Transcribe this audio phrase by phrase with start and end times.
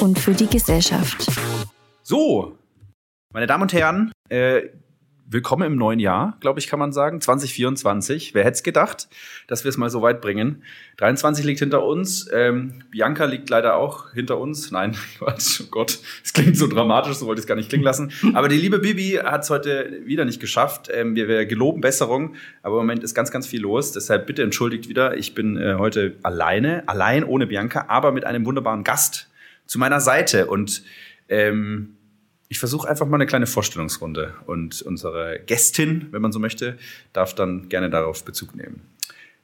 [0.00, 1.26] und für die Gesellschaft.
[2.02, 2.58] So,
[3.32, 4.62] meine Damen und Herren, äh,
[5.30, 7.20] willkommen im neuen Jahr, glaube ich, kann man sagen.
[7.20, 8.32] 2024.
[8.34, 9.08] Wer hätte es gedacht,
[9.46, 10.62] dass wir es mal so weit bringen?
[10.96, 12.30] 23 liegt hinter uns.
[12.32, 14.70] Ähm, Bianca liegt leider auch hinter uns.
[14.70, 17.84] Nein, Quatsch, oh Gott, es klingt so dramatisch, so wollte ich es gar nicht klingen
[17.84, 18.10] lassen.
[18.32, 20.88] Aber die liebe Bibi hat es heute wieder nicht geschafft.
[20.92, 23.92] Ähm, wir, wir geloben Besserung, aber im Moment ist ganz, ganz viel los.
[23.92, 25.16] Deshalb bitte entschuldigt wieder.
[25.16, 29.28] Ich bin äh, heute alleine, allein ohne Bianca, aber mit einem wunderbaren Gast
[29.66, 30.46] zu meiner Seite.
[30.46, 30.84] Und
[31.28, 31.97] ähm,
[32.48, 36.78] ich versuche einfach mal eine kleine Vorstellungsrunde und unsere Gästin, wenn man so möchte,
[37.12, 38.82] darf dann gerne darauf Bezug nehmen.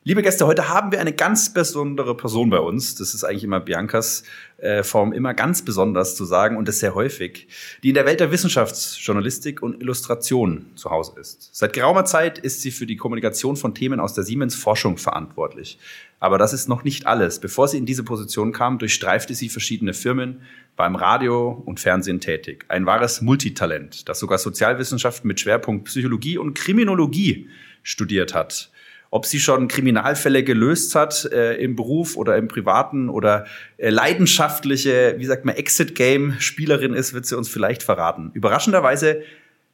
[0.07, 2.95] Liebe Gäste, heute haben wir eine ganz besondere Person bei uns.
[2.95, 4.25] Das ist eigentlich immer Biancas
[4.59, 7.49] äh, Form, immer ganz besonders zu sagen und das sehr häufig,
[7.83, 11.49] die in der Welt der Wissenschaftsjournalistik und Illustration zu Hause ist.
[11.53, 15.79] Seit geraumer Zeit ist sie für die Kommunikation von Themen aus der Siemens Forschung verantwortlich.
[16.21, 17.39] Aber das ist noch nicht alles.
[17.39, 20.43] Bevor sie in diese Position kam, durchstreifte sie verschiedene Firmen,
[20.77, 22.67] beim Radio und Fernsehen tätig.
[22.69, 27.49] Ein wahres Multitalent, das sogar Sozialwissenschaften mit Schwerpunkt Psychologie und Kriminologie
[27.83, 28.71] studiert hat.
[29.15, 35.15] Ob sie schon Kriminalfälle gelöst hat äh, im Beruf oder im Privaten oder äh, leidenschaftliche,
[35.19, 38.33] wie sagt man, Exit-Game-Spielerin ist, wird sie uns vielleicht verraten.
[38.35, 39.23] Überraschenderweise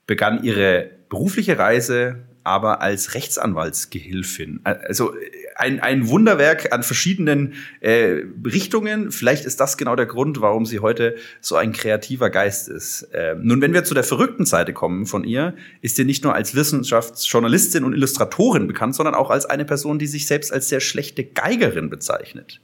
[0.07, 4.61] begann ihre berufliche Reise aber als Rechtsanwaltsgehilfin.
[4.65, 5.13] Also
[5.57, 9.13] ein, ein Wunderwerk an verschiedenen äh, Richtungen.
[9.13, 13.03] Vielleicht ist das genau der Grund, warum sie heute so ein kreativer Geist ist.
[13.13, 16.35] Äh, nun, wenn wir zu der verrückten Seite kommen von ihr, ist sie nicht nur
[16.35, 20.81] als Wissenschaftsjournalistin und Illustratorin bekannt, sondern auch als eine Person, die sich selbst als sehr
[20.81, 22.61] schlechte Geigerin bezeichnet.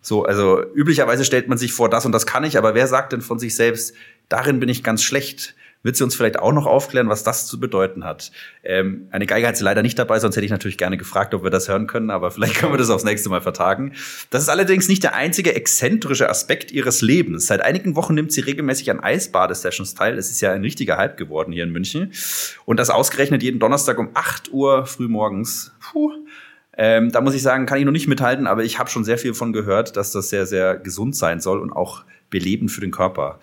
[0.00, 3.12] So, also üblicherweise stellt man sich vor, das und das kann ich, aber wer sagt
[3.12, 3.94] denn von sich selbst,
[4.28, 5.54] darin bin ich ganz schlecht?
[5.88, 8.30] Wird sie uns vielleicht auch noch aufklären, was das zu bedeuten hat?
[8.62, 11.44] Ähm, eine Geige hat sie leider nicht dabei, sonst hätte ich natürlich gerne gefragt, ob
[11.44, 13.94] wir das hören können, aber vielleicht können wir das aufs nächste Mal vertagen.
[14.28, 17.46] Das ist allerdings nicht der einzige exzentrische Aspekt ihres Lebens.
[17.46, 20.18] Seit einigen Wochen nimmt sie regelmäßig an Eisbadesessions teil.
[20.18, 22.12] Es ist ja ein richtiger Hype geworden hier in München.
[22.66, 25.72] Und das ausgerechnet jeden Donnerstag um 8 Uhr früh morgens.
[25.80, 26.12] Puh.
[26.76, 29.16] Ähm, da muss ich sagen, kann ich noch nicht mithalten, aber ich habe schon sehr
[29.16, 32.90] viel von gehört, dass das sehr, sehr gesund sein soll und auch belebend für den
[32.90, 33.38] Körper.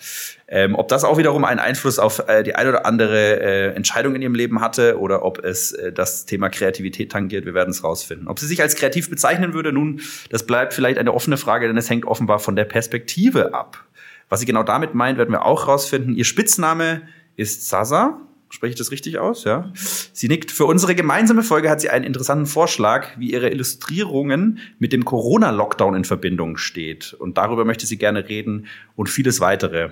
[0.47, 4.15] Ähm, ob das auch wiederum einen Einfluss auf äh, die eine oder andere äh, Entscheidung
[4.15, 7.83] in ihrem Leben hatte oder ob es äh, das Thema Kreativität tangiert, wir werden es
[7.83, 8.27] rausfinden.
[8.27, 11.77] Ob sie sich als kreativ bezeichnen würde, nun, das bleibt vielleicht eine offene Frage, denn
[11.77, 13.83] es hängt offenbar von der Perspektive ab.
[14.29, 16.15] Was sie genau damit meint, werden wir auch rausfinden.
[16.15, 17.01] Ihr Spitzname
[17.35, 18.19] ist Sasa.
[18.55, 19.43] Spreche ich das richtig aus?
[19.43, 19.69] Ja.
[19.73, 20.49] Sie nickt.
[20.49, 25.93] Für unsere gemeinsame Folge hat sie einen interessanten Vorschlag, wie ihre Illustrierungen mit dem Corona-Lockdown
[25.93, 27.13] in Verbindung steht.
[27.15, 29.89] Und darüber möchte sie gerne reden und vieles weitere.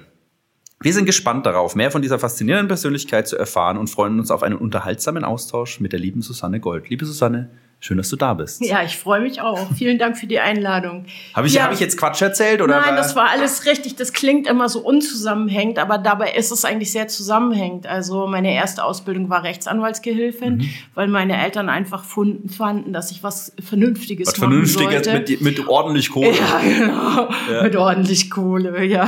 [0.79, 4.44] Wir sind gespannt darauf, mehr von dieser faszinierenden Persönlichkeit zu erfahren und freuen uns auf
[4.44, 6.90] einen unterhaltsamen Austausch mit der lieben Susanne Gold.
[6.90, 7.50] Liebe Susanne,
[7.84, 8.64] Schön, dass du da bist.
[8.64, 9.74] Ja, ich freue mich auch.
[9.76, 11.04] Vielen Dank für die Einladung.
[11.34, 11.64] Habe ich, ja.
[11.64, 12.62] hab ich jetzt Quatsch erzählt?
[12.62, 13.98] Oder Nein, das war alles richtig.
[13.98, 17.86] Das klingt immer so unzusammenhängend, aber dabei ist es eigentlich sehr zusammenhängend.
[17.86, 20.70] Also meine erste Ausbildung war Rechtsanwaltsgehilfin, mhm.
[20.96, 25.32] weil meine Eltern einfach fanden, dass ich was Vernünftiges was machen Vernünftiges sollte.
[25.32, 26.32] Mit, mit ordentlich Kohle.
[26.32, 27.30] Ja, genau.
[27.52, 27.64] Ja.
[27.64, 29.06] Mit ordentlich Kohle, ja.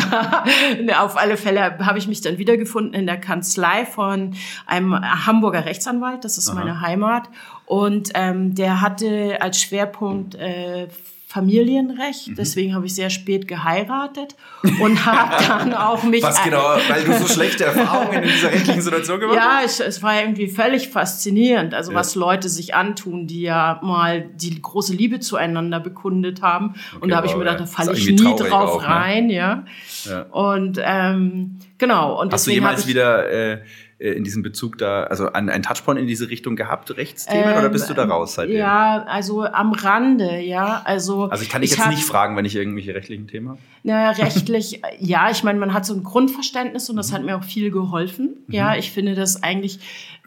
[0.99, 4.35] Auf alle Fälle habe ich mich dann wiedergefunden in der Kanzlei von
[4.67, 6.25] einem Hamburger Rechtsanwalt.
[6.25, 6.59] Das ist Aha.
[6.59, 7.29] meine Heimat.
[7.65, 10.87] Und ähm, der hatte als Schwerpunkt äh,
[11.35, 12.35] Familienrecht, mhm.
[12.35, 14.37] deswegen habe ich sehr spät geheiratet
[14.79, 16.23] und habe dann auch mich.
[16.23, 19.79] Was genau, weil du so schlechte Erfahrungen in dieser rechtlichen Situation gemacht hast?
[19.79, 21.97] Ja, ich, es war irgendwie völlig faszinierend, also ja.
[21.97, 26.69] was Leute sich antun, die ja mal die große Liebe zueinander bekundet haben.
[26.69, 28.87] Okay, und da habe ich mir gedacht, da falle ich nie drauf auch, ne?
[28.87, 29.65] rein, ja.
[30.05, 30.21] ja.
[30.31, 32.21] Und ähm, genau.
[32.21, 33.59] Und Hast du jemals wieder äh, äh,
[33.97, 37.69] in diesem Bezug da, also ein, ein Touchpoint in diese Richtung gehabt, Rechtsthemen, ähm, oder
[37.69, 38.57] bist du da raus seitdem?
[38.57, 40.81] Ja, also am Rande, ja.
[40.83, 43.59] Also, also ich kann dich jetzt hab, nicht fragen, wenn ich irgendwelche rechtlichen Themen habe?
[43.83, 47.43] Naja, rechtlich, ja, ich meine, man hat so ein Grundverständnis und das hat mir auch
[47.43, 48.35] viel geholfen.
[48.47, 48.53] Mhm.
[48.53, 49.79] Ja, ich finde das eigentlich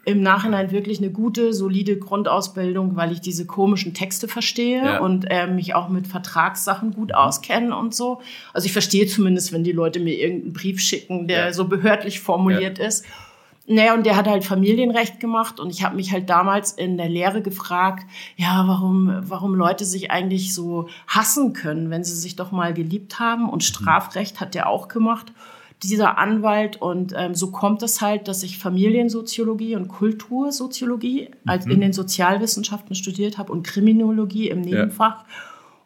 [0.05, 4.99] im Nachhinein wirklich eine gute, solide Grundausbildung, weil ich diese komischen Texte verstehe ja.
[4.99, 7.15] und äh, mich auch mit Vertragssachen gut mhm.
[7.15, 8.21] auskenne und so.
[8.51, 11.53] Also ich verstehe zumindest, wenn die Leute mir irgendeinen Brief schicken, der ja.
[11.53, 12.87] so behördlich formuliert ja.
[12.87, 13.05] ist.
[13.69, 17.07] Naja, und der hat halt Familienrecht gemacht und ich habe mich halt damals in der
[17.07, 18.03] Lehre gefragt,
[18.35, 23.19] ja, warum, warum Leute sich eigentlich so hassen können, wenn sie sich doch mal geliebt
[23.19, 23.47] haben.
[23.47, 23.67] Und mhm.
[23.67, 25.31] Strafrecht hat der auch gemacht
[25.83, 31.71] dieser Anwalt und ähm, so kommt es halt, dass ich Familiensoziologie und Kultursoziologie als mhm.
[31.71, 35.19] in den Sozialwissenschaften studiert habe und Kriminologie im Nebenfach.
[35.19, 35.25] Ja.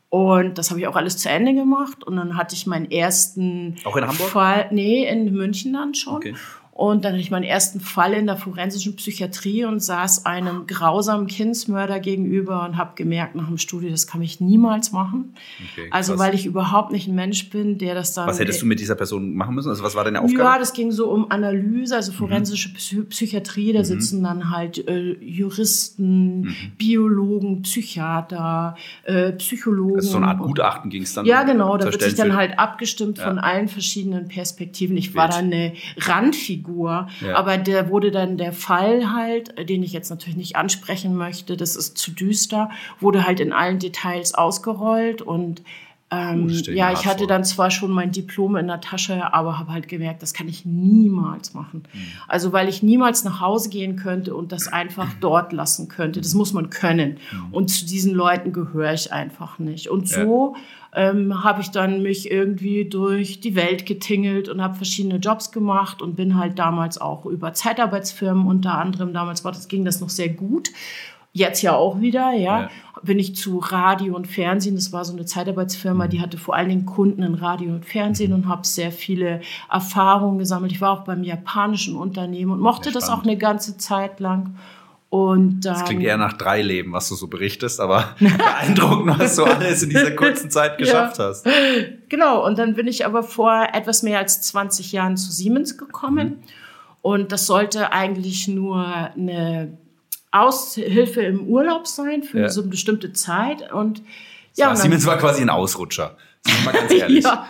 [0.10, 2.04] Und das habe ich auch alles zu Ende gemacht.
[2.04, 4.30] Und dann hatte ich meinen ersten Auch in Hamburg?
[4.30, 6.16] Fall, nee, in München dann schon.
[6.16, 6.36] Okay.
[6.75, 11.28] Und dann hatte ich meinen ersten Fall in der forensischen Psychiatrie und saß einem grausamen
[11.28, 15.36] Kindsmörder gegenüber und habe gemerkt nach dem Studio, das kann ich niemals machen.
[15.72, 18.28] Okay, also weil ich überhaupt nicht ein Mensch bin, der das dann.
[18.28, 19.70] Was hättest du mit dieser Person machen müssen?
[19.70, 20.42] Also was war deine Aufgabe?
[20.42, 23.06] Ja, das ging so um Analyse, also forensische mhm.
[23.08, 23.72] Psychiatrie.
[23.72, 23.86] Da mhm.
[23.86, 26.56] sitzen dann halt äh, Juristen, mhm.
[26.80, 29.98] Biologen, Psychiater, äh, Psychologen.
[29.98, 31.28] Also so eine Art Gutachten ging es dann.
[31.28, 31.78] Ja, genau.
[31.78, 33.25] Da wird sich dann halt abgestimmt ja.
[33.25, 34.98] von allen verschiedenen Perspektiven.
[34.98, 35.16] Ich Wild.
[35.18, 37.07] war da eine Randfigur Figur.
[37.21, 37.36] Ja.
[37.36, 41.75] Aber der wurde dann der Fall halt, den ich jetzt natürlich nicht ansprechen möchte, das
[41.75, 42.69] ist zu düster,
[43.00, 45.62] wurde halt in allen Details ausgerollt und
[46.12, 47.27] ähm, oh, ja, ich hatte vor.
[47.27, 50.63] dann zwar schon mein Diplom in der Tasche, aber habe halt gemerkt, das kann ich
[50.63, 51.83] niemals machen.
[51.92, 52.00] Mhm.
[52.27, 56.21] Also weil ich niemals nach Hause gehen könnte und das einfach dort lassen könnte.
[56.21, 57.18] Das muss man können.
[57.31, 57.54] Mhm.
[57.54, 59.89] Und zu diesen Leuten gehöre ich einfach nicht.
[59.89, 60.56] Und so
[60.95, 66.01] ähm, habe ich dann mich irgendwie durch die Welt getingelt und habe verschiedene Jobs gemacht
[66.01, 70.10] und bin halt damals auch über Zeitarbeitsfirmen unter anderem, damals war das, ging das noch
[70.10, 70.69] sehr gut,
[71.34, 72.69] jetzt ja auch wieder, ja, ja.
[73.01, 76.22] bin ich zu Radio und Fernsehen, das war so eine Zeitarbeitsfirma, die mhm.
[76.22, 78.38] hatte vor allen Dingen Kunden in Radio und Fernsehen mhm.
[78.38, 79.42] und habe sehr viele
[79.72, 80.72] Erfahrungen gesammelt.
[80.72, 84.56] Ich war auch beim japanischen Unternehmen und mochte das auch eine ganze Zeit lang
[85.13, 89.36] und dann, das klingt eher nach drei Leben, was du so berichtest, aber beeindruckend, was
[89.36, 91.25] du alles in dieser kurzen Zeit geschafft ja.
[91.25, 91.45] hast.
[92.10, 96.30] Genau, und dann bin ich aber vor etwas mehr als 20 Jahren zu Siemens gekommen.
[96.30, 96.44] Mhm.
[97.04, 99.77] Und das sollte eigentlich nur eine
[100.31, 102.50] Aushilfe im Urlaub sein für ja.
[102.50, 103.71] so eine bestimmte Zeit.
[103.71, 104.01] Und
[104.56, 106.18] ja, war, Siemens war quasi ein Ausrutscher.
[106.65, 107.24] Mal ganz ehrlich.
[107.24, 107.48] ja.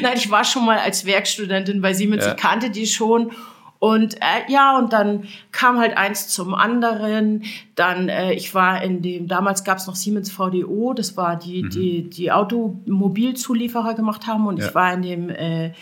[0.00, 2.24] Nein, ich war schon mal als Werkstudentin bei Siemens.
[2.24, 2.30] Ja.
[2.30, 3.32] Ich kannte die schon
[3.82, 7.42] und äh, ja, und dann kam halt eins zum anderen.
[7.74, 11.64] Dann, äh, ich war in dem, damals gab es noch Siemens VDO, das war die,
[11.64, 11.70] mhm.
[11.70, 14.46] die, die Automobilzulieferer gemacht haben.
[14.46, 14.68] Und ja.
[14.68, 15.72] ich war in dem äh,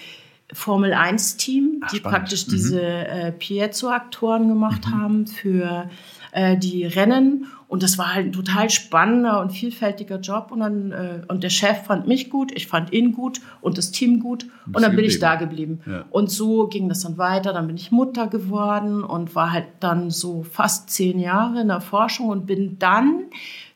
[0.50, 2.16] Formel 1-Team, die spannend.
[2.16, 2.50] praktisch mhm.
[2.52, 4.98] diese äh, Piezo-Aktoren gemacht mhm.
[4.98, 5.90] haben für
[6.32, 7.48] äh, die Rennen.
[7.70, 10.48] Und das war halt ein total spannender und vielfältiger Job.
[10.50, 13.92] Und, dann, äh, und der Chef fand mich gut, ich fand ihn gut und das
[13.92, 14.46] Team gut.
[14.66, 15.08] Und dann bin geblieben.
[15.08, 15.80] ich da geblieben.
[15.86, 16.04] Ja.
[16.10, 17.52] Und so ging das dann weiter.
[17.52, 21.80] Dann bin ich Mutter geworden und war halt dann so fast zehn Jahre in der
[21.80, 23.26] Forschung und bin dann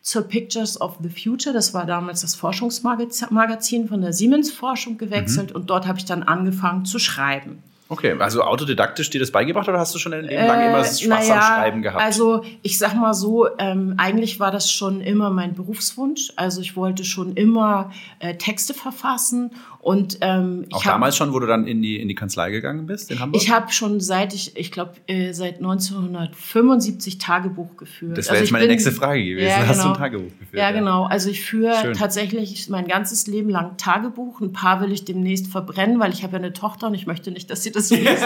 [0.02, 1.54] zur Pictures of the Future.
[1.54, 5.50] Das war damals das Forschungsmagazin von der Siemens Forschung gewechselt.
[5.50, 5.56] Mhm.
[5.56, 7.62] Und dort habe ich dann angefangen zu schreiben.
[7.88, 11.06] Okay, also autodidaktisch dir das beigebracht oder hast du schon dein Leben lang immer Spaß
[11.06, 12.02] naja, am Schreiben gehabt?
[12.02, 16.32] Also ich sag mal so, ähm, eigentlich war das schon immer mein Berufswunsch.
[16.36, 19.50] Also ich wollte schon immer äh, Texte verfassen
[19.84, 22.86] und ähm, auch hab, damals schon, wo du dann in die in die Kanzlei gegangen
[22.86, 23.42] bist in Hamburg.
[23.42, 28.16] Ich habe schon seit ich ich glaube äh, seit 1975 Tagebuch geführt.
[28.16, 29.46] Das wäre also jetzt meine bin, nächste Frage gewesen.
[29.46, 29.68] Ja, genau.
[29.68, 29.98] Hast du ein genau.
[29.98, 30.54] Tagebuch geführt?
[30.54, 30.72] Ja, ja.
[30.72, 31.04] genau.
[31.04, 34.40] Also ich führe tatsächlich mein ganzes Leben lang Tagebuch.
[34.40, 37.30] Ein paar will ich demnächst verbrennen, weil ich habe ja eine Tochter und ich möchte
[37.30, 38.22] nicht, dass sie das liest.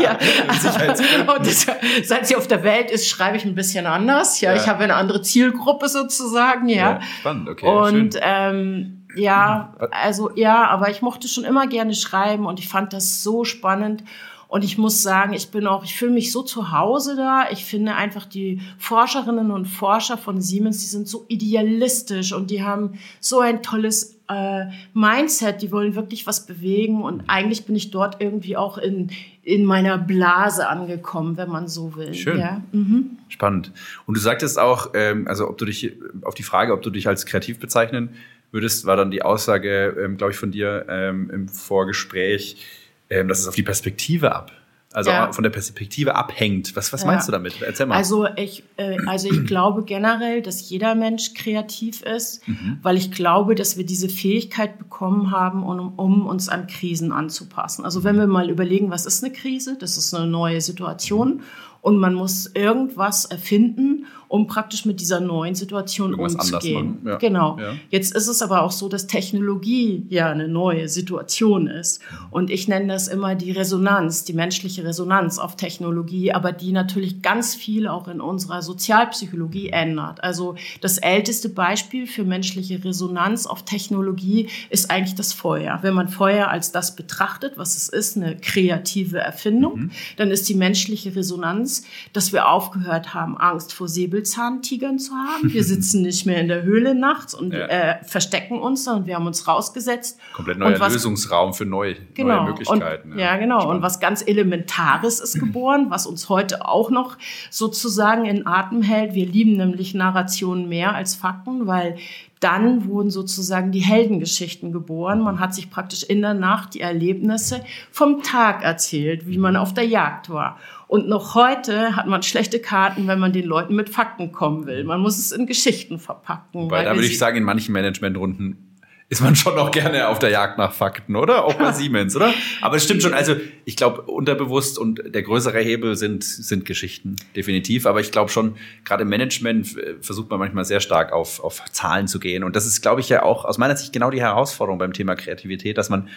[0.00, 0.12] ja.
[1.36, 1.66] und das,
[2.04, 4.40] seit sie auf der Welt ist, schreibe ich ein bisschen anders.
[4.40, 4.62] Ja, ja.
[4.62, 6.68] ich habe eine andere Zielgruppe sozusagen.
[6.68, 7.48] Ja, ja spannend.
[7.48, 7.66] Okay.
[7.66, 8.22] Und schön.
[8.22, 13.22] ähm, ja, also ja, aber ich mochte schon immer gerne schreiben und ich fand das
[13.22, 14.04] so spannend.
[14.52, 17.46] Und ich muss sagen, ich bin auch, ich fühle mich so zu Hause da.
[17.50, 22.62] Ich finde einfach die Forscherinnen und Forscher von Siemens, die sind so idealistisch und die
[22.62, 25.62] haben so ein tolles äh, Mindset.
[25.62, 27.02] Die wollen wirklich was bewegen.
[27.02, 29.08] Und eigentlich bin ich dort irgendwie auch in,
[29.42, 32.12] in meiner Blase angekommen, wenn man so will.
[32.12, 32.38] Schön.
[32.38, 32.60] Ja?
[32.72, 33.16] Mhm.
[33.28, 33.72] Spannend.
[34.04, 35.94] Und du sagtest auch, ähm, also ob du dich
[36.24, 38.10] auf die Frage, ob du dich als kreativ bezeichnen
[38.52, 42.64] würdest, war dann die Aussage, ähm, glaube ich, von dir ähm, im Vorgespräch,
[43.10, 44.52] ähm, dass es auf die Perspektive ab
[44.92, 45.32] also ja.
[45.32, 46.76] von der Perspektive abhängt.
[46.76, 47.08] Was, was ja.
[47.08, 47.60] meinst du damit?
[47.62, 47.96] Erzähl mal.
[47.96, 52.78] Also ich, äh, also ich glaube generell, dass jeder Mensch kreativ ist, mhm.
[52.82, 57.84] weil ich glaube, dass wir diese Fähigkeit bekommen haben, um, um, uns an Krisen anzupassen.
[57.84, 59.76] Also wenn wir mal überlegen, was ist eine Krise?
[59.78, 61.42] Das ist eine neue Situation.
[61.80, 67.00] und man muss irgendwas erfinden, um praktisch mit dieser neuen Situation Irgendwas umzugehen.
[67.04, 67.16] Ja.
[67.16, 67.58] Genau.
[67.58, 67.74] Ja.
[67.90, 72.00] Jetzt ist es aber auch so, dass Technologie ja eine neue Situation ist.
[72.30, 77.20] Und ich nenne das immer die Resonanz, die menschliche Resonanz auf Technologie, aber die natürlich
[77.20, 80.24] ganz viel auch in unserer Sozialpsychologie ändert.
[80.24, 85.80] Also das älteste Beispiel für menschliche Resonanz auf Technologie ist eigentlich das Feuer.
[85.82, 89.90] Wenn man Feuer als das betrachtet, was es ist, eine kreative Erfindung, mhm.
[90.16, 91.84] dann ist die menschliche Resonanz,
[92.14, 95.52] dass wir aufgehört haben, Angst vor Säbel Säbelzahntigern zu haben.
[95.52, 97.66] Wir sitzen nicht mehr in der Höhle nachts und ja.
[97.66, 100.18] äh, verstecken uns, sondern wir haben uns rausgesetzt.
[100.34, 103.12] Komplett neuer was, Lösungsraum für neu, genau, neue Möglichkeiten.
[103.12, 103.26] Und, ja.
[103.26, 103.36] ja.
[103.36, 103.60] genau.
[103.60, 103.76] Spannend.
[103.76, 107.18] Und was ganz Elementares ist geboren, was uns heute auch noch
[107.50, 109.14] sozusagen in Atem hält.
[109.14, 111.96] Wir lieben nämlich Narrationen mehr als Fakten, weil
[112.40, 115.20] dann wurden sozusagen die Heldengeschichten geboren.
[115.20, 119.74] Man hat sich praktisch in der Nacht die Erlebnisse vom Tag erzählt, wie man auf
[119.74, 120.58] der Jagd war.
[120.92, 124.84] Und noch heute hat man schlechte Karten, wenn man den Leuten mit Fakten kommen will.
[124.84, 126.70] Man muss es in Geschichten verpacken.
[126.70, 128.76] Weil, da würde ich sagen, in manchen Managementrunden
[129.08, 131.46] ist man schon noch gerne auf der Jagd nach Fakten, oder?
[131.46, 132.34] Auch bei Siemens, oder?
[132.60, 133.14] Aber es stimmt schon.
[133.14, 137.86] Also ich glaube, unterbewusst und der größere Hebel sind, sind Geschichten, definitiv.
[137.86, 141.64] Aber ich glaube schon, gerade im Management äh, versucht man manchmal sehr stark auf, auf
[141.72, 142.44] Zahlen zu gehen.
[142.44, 145.14] Und das ist, glaube ich, ja auch aus meiner Sicht genau die Herausforderung beim Thema
[145.14, 146.10] Kreativität, dass man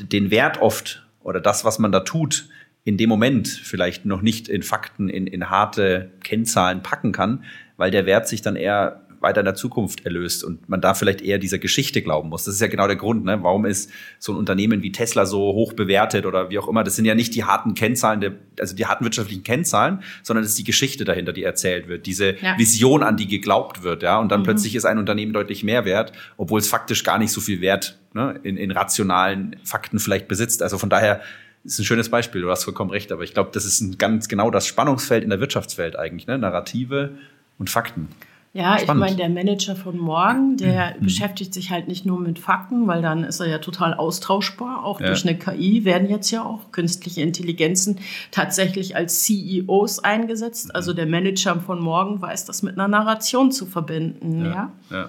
[0.00, 2.48] den Wert oft oder das, was man da tut,
[2.84, 7.44] in dem Moment vielleicht noch nicht in Fakten, in, in harte Kennzahlen packen kann,
[7.76, 11.20] weil der Wert sich dann eher weiter in der Zukunft erlöst und man da vielleicht
[11.20, 12.44] eher dieser Geschichte glauben muss.
[12.44, 13.42] Das ist ja genau der Grund, ne?
[13.42, 16.84] warum ist so ein Unternehmen wie Tesla so hoch bewertet oder wie auch immer.
[16.84, 20.50] Das sind ja nicht die harten Kennzahlen, der, also die harten wirtschaftlichen Kennzahlen, sondern es
[20.50, 22.58] ist die Geschichte dahinter, die erzählt wird, diese ja.
[22.58, 24.18] Vision, an die geglaubt wird, ja.
[24.18, 24.44] Und dann mhm.
[24.44, 27.98] plötzlich ist ein Unternehmen deutlich mehr wert, obwohl es faktisch gar nicht so viel Wert
[28.14, 30.62] ne, in, in rationalen Fakten vielleicht besitzt.
[30.62, 31.20] Also von daher
[31.64, 34.28] ist ein schönes Beispiel, du hast vollkommen recht, aber ich glaube, das ist ein ganz
[34.28, 36.38] genau das Spannungsfeld in der Wirtschaftswelt eigentlich, ne?
[36.38, 37.18] Narrative
[37.58, 38.08] und Fakten.
[38.52, 39.04] Ja, Spannend.
[39.04, 41.04] ich meine, der Manager von morgen, der mhm.
[41.04, 44.84] beschäftigt sich halt nicht nur mit Fakten, weil dann ist er ja total austauschbar.
[44.84, 45.06] Auch ja.
[45.06, 48.00] durch eine KI werden jetzt ja auch künstliche Intelligenzen
[48.32, 50.66] tatsächlich als CEOs eingesetzt.
[50.66, 50.72] Mhm.
[50.74, 54.44] Also der Manager von morgen weiß das mit einer Narration zu verbinden.
[54.46, 54.50] Ja.
[54.50, 54.72] ja?
[54.90, 55.08] ja.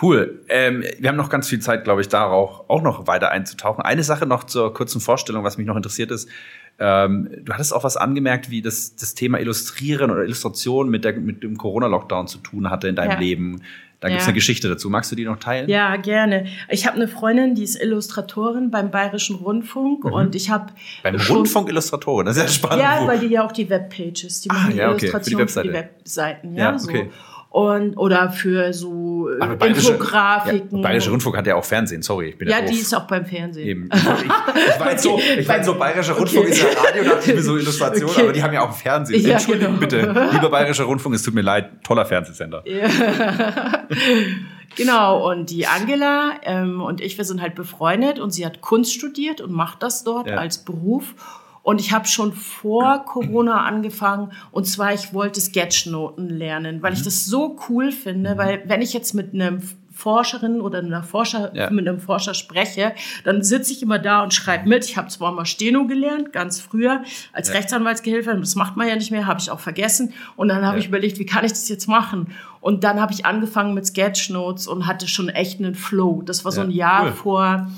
[0.00, 0.44] Cool.
[0.48, 3.82] Ähm, wir haben noch ganz viel Zeit, glaube ich, darauf auch noch weiter einzutauchen.
[3.82, 6.28] Eine Sache noch zur kurzen Vorstellung, was mich noch interessiert ist.
[6.78, 11.14] Ähm, du hattest auch was angemerkt, wie das, das Thema Illustrieren oder Illustration mit, der,
[11.14, 13.18] mit dem Corona-Lockdown zu tun hatte in deinem ja.
[13.18, 13.62] Leben.
[14.00, 14.28] Da gibt es ja.
[14.28, 14.88] eine Geschichte dazu.
[14.88, 15.68] Magst du die noch teilen?
[15.68, 16.46] Ja, gerne.
[16.68, 20.12] Ich habe eine Freundin, die ist Illustratorin beim Bayerischen Rundfunk mhm.
[20.12, 22.26] und ich habe beim Rundfunk Illustratorin.
[22.26, 22.84] Das ist ja spannend.
[22.84, 25.06] Ja, weil die ja auch die Webpages, die ah, machen ja, okay.
[25.06, 26.54] Illustrationen für die, für die Webseiten.
[26.54, 27.10] Ja, ja okay.
[27.10, 30.78] So und oder für so äh, Aber Infografiken.
[30.78, 32.30] Ja, Bayerische Rundfunk hat ja auch Fernsehen, sorry.
[32.30, 33.66] Ich bin ja, die ist auch beim Fernsehen.
[33.66, 33.88] Eben.
[34.58, 36.52] Ich, ich meine so, ich mein so Bayerischer Rundfunk okay.
[36.52, 38.22] ist ja Radio, dachte ich mir so Illustration, okay.
[38.22, 39.24] aber die haben ja auch Fernsehen.
[39.24, 40.10] Ja, Entschuldigung genau.
[40.12, 42.64] bitte, lieber Bayerischer Rundfunk, es tut mir leid, toller Fernsehsender.
[44.76, 48.94] Genau, und die Angela ähm, und ich, wir sind halt befreundet und sie hat Kunst
[48.94, 51.14] studiert und macht das dort als Beruf.
[51.68, 54.32] Und ich habe schon vor Corona angefangen.
[54.52, 57.04] Und zwar, ich wollte Sketchnoten lernen, weil ich mhm.
[57.04, 58.38] das so cool finde.
[58.38, 59.60] Weil wenn ich jetzt mit einem
[59.92, 61.68] Forscherin oder einer Forscher, ja.
[61.68, 62.94] mit einem Forscher spreche,
[63.24, 64.86] dann sitze ich immer da und schreibe mit.
[64.86, 67.02] Ich habe zwar mal Steno gelernt, ganz früher
[67.34, 67.56] als ja.
[67.56, 70.14] Rechtsanwaltsgehilfe, das macht man ja nicht mehr, habe ich auch vergessen.
[70.36, 70.80] Und dann habe ja.
[70.80, 72.32] ich überlegt, wie kann ich das jetzt machen?
[72.62, 76.22] Und dann habe ich angefangen mit Sketchnotes und hatte schon echt einen Flow.
[76.24, 77.12] Das war so ein Jahr cool.
[77.12, 77.68] vor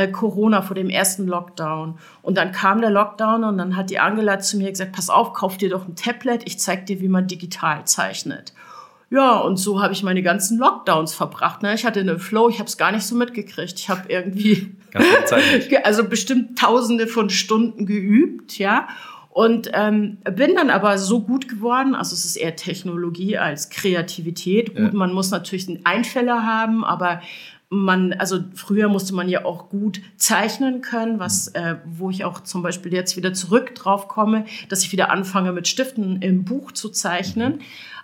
[0.00, 1.98] äh, Corona, vor dem ersten Lockdown.
[2.22, 5.32] Und dann kam der Lockdown und dann hat die Angela zu mir gesagt, pass auf,
[5.32, 8.52] kauf dir doch ein Tablet, ich zeig dir, wie man digital zeichnet.
[9.10, 11.62] Ja, und so habe ich meine ganzen Lockdowns verbracht.
[11.62, 11.74] Ne?
[11.74, 13.78] Ich hatte einen Flow, ich habe es gar nicht so mitgekriegt.
[13.78, 14.76] Ich habe irgendwie
[15.84, 18.88] also bestimmt Tausende von Stunden geübt, ja.
[19.30, 24.74] Und ähm, bin dann aber so gut geworden, also es ist eher Technologie als Kreativität.
[24.74, 24.90] Gut, ja.
[24.92, 27.22] man muss natürlich einen Einfäller haben, aber
[27.70, 32.40] man, also früher musste man ja auch gut zeichnen können, was, äh, wo ich auch
[32.40, 36.72] zum Beispiel jetzt wieder zurück drauf komme, dass ich wieder anfange mit Stiften im Buch
[36.72, 37.60] zu zeichnen.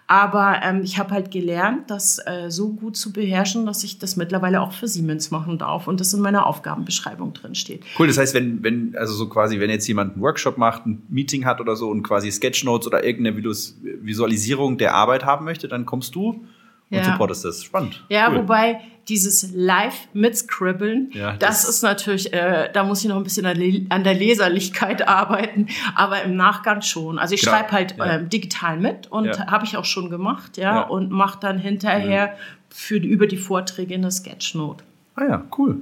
[0.08, 4.14] Aber ähm, ich habe halt gelernt, das äh, so gut zu beherrschen, dass ich das
[4.14, 7.82] mittlerweile auch für Siemens machen darf und das in meiner Aufgabenbeschreibung drin steht.
[7.99, 11.02] Cool, das heißt, wenn, wenn, also so quasi, wenn jetzt jemand einen Workshop macht, ein
[11.08, 15.87] Meeting hat oder so und quasi Sketchnotes oder irgendeine Visualisierung der Arbeit haben möchte, dann
[15.87, 16.46] kommst du
[16.90, 17.05] und ja.
[17.05, 17.64] supportest das.
[17.64, 18.05] Spannend.
[18.09, 18.38] Ja, cool.
[18.38, 23.23] wobei dieses Live mitscribbeln, ja, das, das, ist natürlich, äh, da muss ich noch ein
[23.23, 27.19] bisschen an der Leserlichkeit arbeiten, aber im Nachgang schon.
[27.19, 27.52] Also ich genau.
[27.52, 28.16] schreibe halt ja.
[28.16, 29.47] ähm, digital mit und ja.
[29.47, 32.33] habe ich auch schon gemacht, ja, und mache dann hinterher mhm.
[32.71, 34.85] für über die Vorträge eine Sketchnote.
[35.14, 35.76] Ah ja, cool.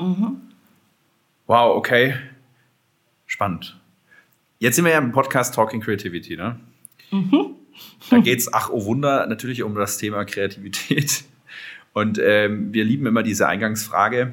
[0.00, 0.40] Mhm.
[1.46, 2.14] Wow, okay.
[3.26, 3.76] Spannend.
[4.58, 6.58] Jetzt sind wir ja im Podcast Talking Creativity, ne?
[7.10, 7.54] Mhm.
[8.10, 11.24] Da geht es, ach oh Wunder, natürlich um das Thema Kreativität.
[11.92, 14.32] Und ähm, wir lieben immer diese Eingangsfrage.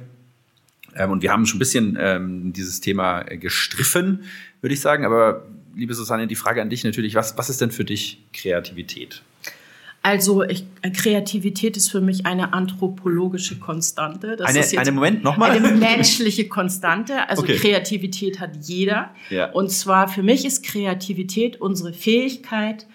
[0.95, 4.23] Ähm, und wir haben schon ein bisschen ähm, dieses Thema gestriffen,
[4.61, 5.05] würde ich sagen.
[5.05, 5.45] Aber
[5.75, 9.21] liebe Susanne, die Frage an dich natürlich, was, was ist denn für dich Kreativität?
[10.03, 14.35] Also ich, Kreativität ist für mich eine anthropologische Konstante.
[14.35, 15.51] Das eine, ist jetzt eine Moment nochmal.
[15.51, 17.29] Eine menschliche Konstante.
[17.29, 17.57] Also okay.
[17.57, 19.13] Kreativität hat jeder.
[19.29, 19.51] Ja.
[19.51, 22.87] Und zwar für mich ist Kreativität unsere Fähigkeit,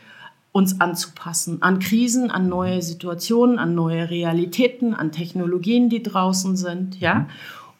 [0.56, 6.98] uns anzupassen an Krisen, an neue Situationen, an neue Realitäten, an Technologien, die draußen sind,
[6.98, 7.28] ja.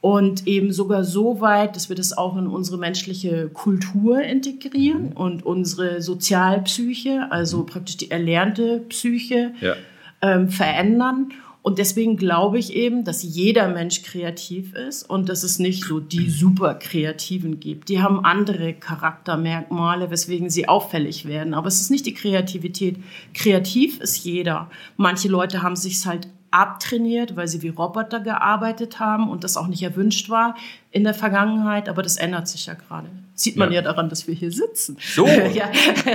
[0.03, 5.13] Und eben sogar so weit, dass wir das auch in unsere menschliche Kultur integrieren mhm.
[5.13, 9.75] und unsere Sozialpsyche, also praktisch die erlernte Psyche, ja.
[10.21, 11.33] ähm, verändern.
[11.67, 15.99] Und deswegen glaube ich eben, dass jeder Mensch kreativ ist und dass es nicht so
[15.99, 17.89] die super Kreativen gibt.
[17.89, 21.55] Die haben andere Charaktermerkmale, weswegen sie auffällig werden.
[21.55, 22.99] Aber es ist nicht die Kreativität.
[23.35, 24.71] Kreativ ist jeder.
[24.97, 29.67] Manche Leute haben sich halt abtrainiert, weil sie wie Roboter gearbeitet haben und das auch
[29.67, 30.55] nicht erwünscht war
[30.93, 33.09] in der Vergangenheit, aber das ändert sich ja gerade.
[33.39, 34.97] Sieht man ja, ja daran, dass wir hier sitzen.
[34.99, 35.71] So, ja.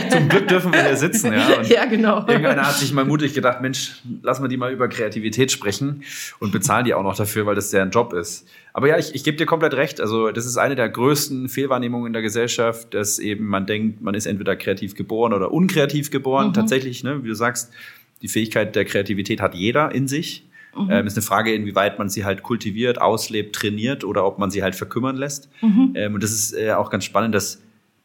[0.10, 1.32] zum Glück dürfen wir hier sitzen.
[1.32, 2.25] Ja, und ja genau.
[2.28, 6.01] Irgendeiner hat sich mal mutig gedacht, Mensch, lass mal die mal über Kreativität sprechen
[6.40, 8.48] und bezahlen die auch noch dafür, weil das deren Job ist.
[8.74, 10.01] Aber ja, ich, ich gebe dir komplett recht.
[10.01, 14.16] Also das ist eine der größten Fehlwahrnehmungen in der Gesellschaft, dass eben man denkt, man
[14.16, 16.48] ist entweder kreativ geboren oder unkreativ geboren.
[16.48, 16.54] Mhm.
[16.54, 17.72] Tatsächlich, ne, wie du sagst,
[18.24, 20.48] die Fähigkeit der Kreativität hat jeder in sich.
[20.75, 20.88] Mhm.
[20.90, 24.63] Ähm, ist eine Frage, inwieweit man sie halt kultiviert, auslebt, trainiert oder ob man sie
[24.63, 25.50] halt verkümmern lässt.
[25.62, 25.94] Mhm.
[25.96, 27.62] Ähm, und das ist äh, auch ganz spannend, dass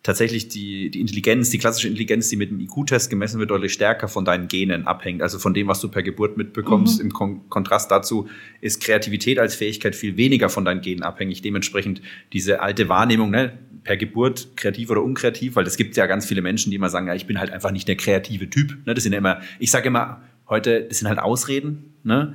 [0.07, 4.07] tatsächlich die, die Intelligenz, die klassische Intelligenz, die mit dem IQ-Test gemessen wird, deutlich stärker
[4.07, 5.21] von deinen Genen abhängt.
[5.21, 7.01] Also von dem, was du per Geburt mitbekommst.
[7.01, 7.07] Mhm.
[7.07, 8.29] Im Kon Kontrast dazu
[8.61, 11.43] ist Kreativität als Fähigkeit viel weniger von deinen Genen abhängig.
[11.43, 16.27] Dementsprechend diese alte Wahrnehmung, ne, per Geburt kreativ oder unkreativ, weil es gibt ja ganz
[16.27, 18.77] viele Menschen, die immer sagen, ja, ich bin halt einfach nicht der kreative Typ.
[18.87, 21.95] Ne, das sind ja immer, ich sage immer heute, das sind halt Ausreden.
[22.05, 22.35] Ne?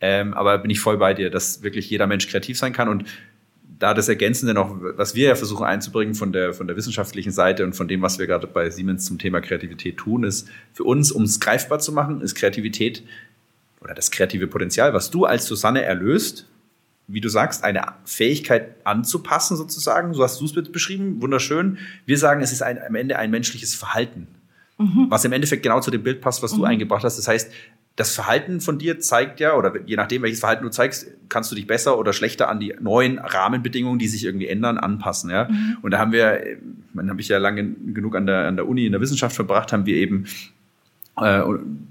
[0.00, 3.04] Ähm, aber bin ich voll bei dir, dass wirklich jeder Mensch kreativ sein kann und
[3.78, 7.64] da das Ergänzende noch, was wir ja versuchen einzubringen von der, von der wissenschaftlichen Seite
[7.64, 11.12] und von dem, was wir gerade bei Siemens zum Thema Kreativität tun, ist für uns,
[11.12, 13.04] um es greifbar zu machen, ist Kreativität
[13.80, 16.48] oder das kreative Potenzial, was du als Susanne erlöst,
[17.06, 20.12] wie du sagst, eine Fähigkeit anzupassen sozusagen.
[20.12, 21.78] So hast du es beschrieben, wunderschön.
[22.04, 24.26] Wir sagen, es ist ein, am Ende ein menschliches Verhalten,
[24.78, 25.06] mhm.
[25.08, 26.58] was im Endeffekt genau zu dem Bild passt, was mhm.
[26.58, 27.18] du eingebracht hast.
[27.18, 27.52] Das heißt,
[27.96, 31.56] das Verhalten von dir zeigt ja, oder je nachdem, welches Verhalten du zeigst, kannst du
[31.56, 35.30] dich besser oder schlechter an die neuen Rahmenbedingungen, die sich irgendwie ändern, anpassen.
[35.30, 35.48] Ja?
[35.50, 35.78] Mhm.
[35.82, 36.40] Und da haben wir,
[36.92, 39.72] man habe ich ja lange genug an der, an der Uni in der Wissenschaft verbracht,
[39.72, 40.26] haben wir eben
[41.22, 41.42] äh,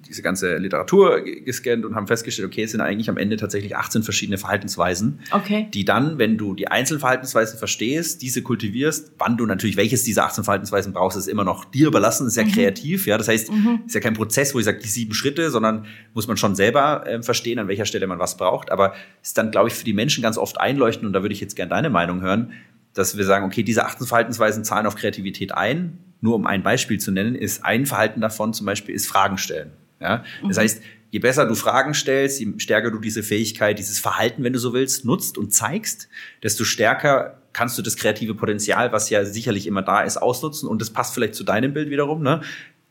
[0.08, 4.04] diese ganze Literatur gescannt und haben festgestellt, okay, es sind eigentlich am Ende tatsächlich 18
[4.04, 5.68] verschiedene Verhaltensweisen, okay.
[5.74, 10.44] die dann, wenn du die Einzelverhaltensweisen verstehst, diese kultivierst, wann du natürlich welches dieser 18
[10.44, 12.52] Verhaltensweisen brauchst, ist immer noch dir überlassen, ist ja mhm.
[12.52, 13.82] kreativ, ja, das heißt, mhm.
[13.86, 17.06] ist ja kein Prozess, wo ich sage, die sieben Schritte, sondern muss man schon selber
[17.06, 19.94] äh, verstehen, an welcher Stelle man was braucht, aber ist dann, glaube ich, für die
[19.94, 22.54] Menschen ganz oft einleuchten und da würde ich jetzt gerne deine Meinung hören,
[22.98, 27.00] dass wir sagen, okay, diese 18 Verhaltensweisen zahlen auf Kreativität ein, nur um ein Beispiel
[27.00, 29.72] zu nennen, ist ein Verhalten davon zum Beispiel ist Fragen stellen.
[30.00, 30.24] Ja?
[30.48, 30.62] Das mhm.
[30.62, 30.82] heißt,
[31.12, 34.74] je besser du Fragen stellst, je stärker du diese Fähigkeit, dieses Verhalten, wenn du so
[34.74, 36.10] willst, nutzt und zeigst,
[36.44, 40.70] desto stärker kannst du das kreative Potenzial, was ja sicherlich immer da ist, ausnutzen.
[40.70, 42.22] Und das passt vielleicht zu deinem Bild wiederum.
[42.22, 42.42] Ne?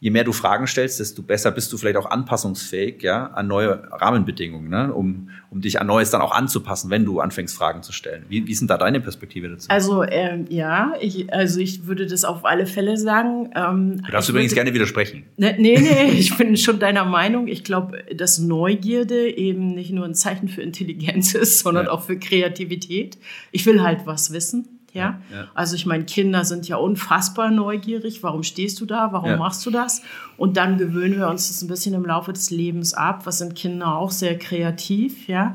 [0.07, 3.91] Je mehr du Fragen stellst, desto besser bist du vielleicht auch anpassungsfähig, ja, an neue
[3.91, 4.95] Rahmenbedingungen, ne?
[4.95, 8.25] um, um dich an Neues dann auch anzupassen, wenn du anfängst, Fragen zu stellen.
[8.29, 9.69] Wie, wie ist denn da deine Perspektive dazu?
[9.69, 13.51] Also, ähm, ja, ich, also ich würde das auf alle Fälle sagen.
[13.57, 15.25] Ähm, du darfst übrigens würde, gerne widersprechen.
[15.39, 17.49] Ne, nee, nee, ich bin schon deiner Meinung.
[17.49, 21.91] Ich glaube, dass Neugierde eben nicht nur ein Zeichen für Intelligenz ist, sondern ja.
[21.91, 23.19] auch für Kreativität.
[23.51, 24.76] Ich will halt was wissen.
[24.97, 25.21] Ja?
[25.33, 25.49] ja.
[25.55, 28.23] Also ich meine, Kinder sind ja unfassbar neugierig.
[28.23, 29.13] Warum stehst du da?
[29.13, 29.37] Warum ja.
[29.37, 30.03] machst du das?
[30.37, 33.27] Und dann gewöhnen wir uns das ein bisschen im Laufe des Lebens ab.
[33.27, 35.53] Was sind Kinder auch sehr kreativ, ja?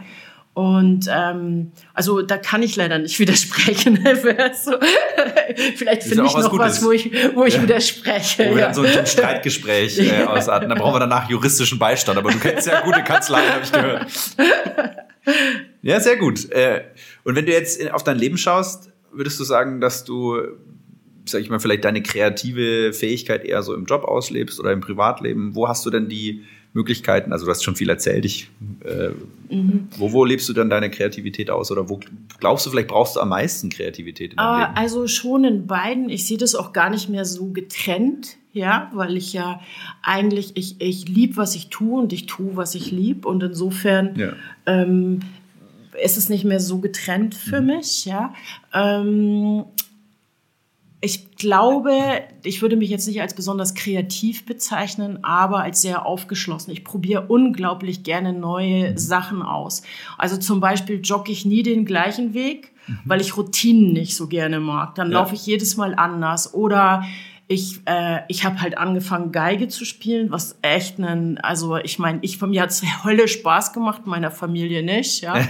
[0.54, 3.98] Und ähm, also da kann ich leider nicht widersprechen.
[5.76, 7.64] vielleicht finde ich noch was, wo ich, wo ich ja.
[7.64, 8.50] widerspreche.
[8.50, 10.70] Wo wir dann so ein Streitgespräch äh, ausarten.
[10.70, 12.18] Da brauchen wir danach juristischen Beistand.
[12.18, 14.08] Aber du kennst ja gute Kanzleien, habe ich gehört.
[15.82, 16.52] Ja, sehr gut.
[16.52, 16.84] Äh,
[17.24, 20.40] und wenn du jetzt auf dein Leben schaust, würdest du sagen, dass du,
[21.26, 25.56] sag ich mal, vielleicht deine kreative Fähigkeit eher so im Job auslebst oder im Privatleben?
[25.56, 26.44] Wo hast du denn die
[26.74, 27.34] Möglichkeiten?
[27.34, 28.26] Also du hast schon viel erzählt.
[28.26, 28.50] Ich,
[28.86, 29.10] äh,
[29.54, 29.88] mhm.
[29.98, 31.72] wo, wo lebst du dann deine Kreativität aus?
[31.72, 32.00] Oder wo
[32.40, 34.74] glaubst du, vielleicht brauchst du am meisten Kreativität in deinem Leben?
[34.76, 36.10] Also schon in beiden.
[36.10, 38.38] Ich sehe das auch gar nicht mehr so getrennt.
[38.54, 39.62] Ja, weil ich ja
[40.02, 43.26] eigentlich, ich, ich liebe, was ich tue und ich tue, was ich liebe.
[43.26, 44.34] Und insofern ja.
[44.66, 45.22] ähm,
[46.02, 47.68] ist es nicht mehr so getrennt für mhm.
[47.68, 48.34] mich, ja.
[48.74, 49.66] Ähm,
[51.04, 51.94] Ich glaube,
[52.44, 56.72] ich würde mich jetzt nicht als besonders kreativ bezeichnen, aber als sehr aufgeschlossen.
[56.72, 59.82] Ich probiere unglaublich gerne neue Sachen aus.
[60.20, 63.00] Also zum Beispiel jogge ich nie den gleichen Weg, mhm.
[63.06, 64.94] weil ich Routinen nicht so gerne mag.
[64.94, 65.20] Dann ja.
[65.20, 66.54] laufe ich jedes Mal anders.
[66.54, 67.04] Oder
[67.52, 72.20] ich, äh, ich habe halt angefangen, Geige zu spielen, was echt ein, also ich meine,
[72.22, 75.36] ich von mir hat's Hölle Spaß gemacht, meiner Familie nicht, ja.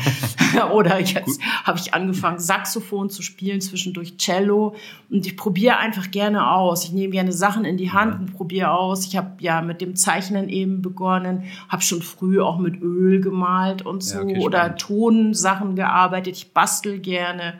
[0.73, 4.75] Oder jetzt habe ich angefangen, Saxophon zu spielen, zwischendurch Cello.
[5.11, 6.85] Und ich probiere einfach gerne aus.
[6.85, 9.05] Ich nehme gerne Sachen in die Hand und probiere aus.
[9.05, 13.85] Ich habe ja mit dem Zeichnen eben begonnen, habe schon früh auch mit Öl gemalt
[13.85, 16.35] und so ja, okay, oder Tonsachen gearbeitet.
[16.35, 17.59] Ich bastel gerne.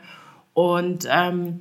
[0.52, 1.60] Und ähm,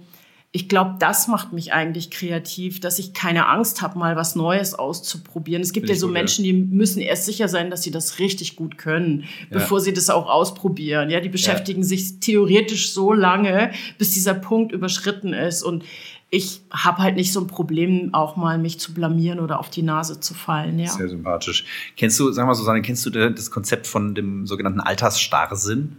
[0.54, 4.74] ich glaube, das macht mich eigentlich kreativ, dass ich keine Angst habe, mal was Neues
[4.74, 5.62] auszuprobieren.
[5.62, 8.58] Es gibt ja so gut, Menschen, die müssen erst sicher sein, dass sie das richtig
[8.58, 9.60] gut können, ja.
[9.60, 11.10] bevor sie das auch ausprobieren.
[11.10, 11.88] Ja, die beschäftigen ja.
[11.88, 15.64] sich theoretisch so lange, bis dieser Punkt überschritten ist.
[15.64, 15.86] Und
[16.30, 19.84] ich habe halt nicht so ein Problem, auch mal mich zu blamieren oder auf die
[19.84, 20.80] Nase zu fallen.
[20.80, 20.90] Ja.
[20.90, 21.64] Sehr sympathisch.
[21.96, 25.96] Kennst du, sag mal Susanne, kennst du das Konzept von dem sogenannten Altersstarrsinn?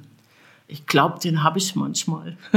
[0.69, 2.37] Ich glaube, den habe ich manchmal.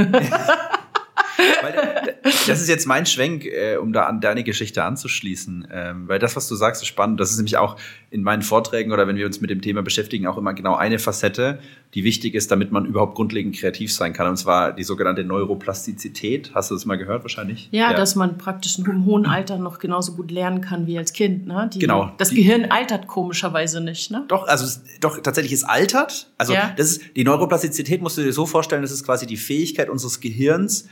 [1.62, 5.68] Weil, das ist jetzt mein Schwenk, äh, um da an deine Geschichte anzuschließen.
[5.72, 7.20] Ähm, weil das, was du sagst, ist spannend.
[7.20, 7.76] Das ist nämlich auch
[8.10, 10.98] in meinen Vorträgen oder wenn wir uns mit dem Thema beschäftigen, auch immer genau eine
[10.98, 11.58] Facette,
[11.94, 14.28] die wichtig ist, damit man überhaupt grundlegend kreativ sein kann.
[14.28, 16.52] Und zwar die sogenannte Neuroplastizität.
[16.54, 17.68] Hast du das mal gehört wahrscheinlich?
[17.72, 17.96] Ja, ja.
[17.96, 21.46] dass man praktisch im hohen Alter noch genauso gut lernen kann wie als Kind.
[21.46, 21.70] Ne?
[21.72, 22.12] Die, genau.
[22.18, 24.10] Das die, Gehirn altert komischerweise nicht.
[24.10, 24.24] Ne?
[24.28, 26.30] Doch, also doch tatsächlich es altert.
[26.38, 26.72] Also ja.
[26.76, 30.20] das ist die Neuroplastizität musst du dir so vorstellen, das ist quasi die Fähigkeit unseres
[30.20, 30.88] Gehirns,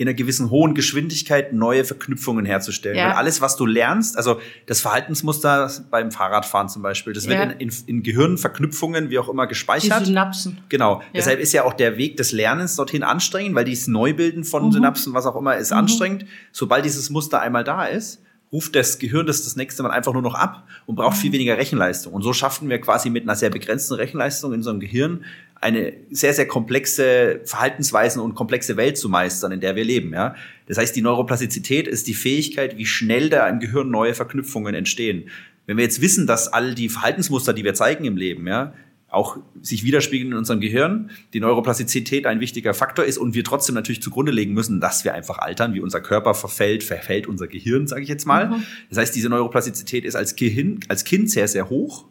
[0.00, 2.96] in einer gewissen hohen Geschwindigkeit neue Verknüpfungen herzustellen.
[2.96, 3.08] Ja.
[3.08, 7.30] Weil alles, was du lernst, also das Verhaltensmuster beim Fahrradfahren zum Beispiel, das ja.
[7.30, 10.02] wird in, in, in Gehirnverknüpfungen, wie auch immer, gespeichert.
[10.02, 10.58] Die Synapsen.
[10.68, 11.00] Genau.
[11.00, 11.06] Ja.
[11.16, 14.72] Deshalb ist ja auch der Weg des Lernens dorthin anstrengend, weil dieses Neubilden von mhm.
[14.72, 15.78] Synapsen, was auch immer, ist mhm.
[15.78, 16.26] anstrengend.
[16.52, 18.20] Sobald dieses Muster einmal da ist,
[18.52, 21.34] ruft das Gehirn das das nächste Mal einfach nur noch ab und braucht viel mhm.
[21.34, 22.12] weniger Rechenleistung.
[22.12, 25.24] Und so schaffen wir quasi mit einer sehr begrenzten Rechenleistung in unserem Gehirn
[25.60, 30.12] eine sehr, sehr komplexe Verhaltensweisen und komplexe Welt zu meistern, in der wir leben.
[30.12, 30.34] Ja?
[30.66, 35.30] Das heißt, die Neuroplastizität ist die Fähigkeit, wie schnell da im Gehirn neue Verknüpfungen entstehen.
[35.66, 38.72] Wenn wir jetzt wissen, dass all die Verhaltensmuster, die wir zeigen im Leben, ja,
[39.10, 43.74] auch sich widerspiegeln in unserem Gehirn, die Neuroplastizität ein wichtiger Faktor ist und wir trotzdem
[43.74, 47.86] natürlich zugrunde legen müssen, dass wir einfach altern, wie unser Körper verfällt, verfällt unser Gehirn,
[47.86, 48.48] sage ich jetzt mal.
[48.48, 48.62] Mhm.
[48.90, 52.04] Das heißt, diese Neuroplastizität ist als, Gehirn, als Kind sehr, sehr hoch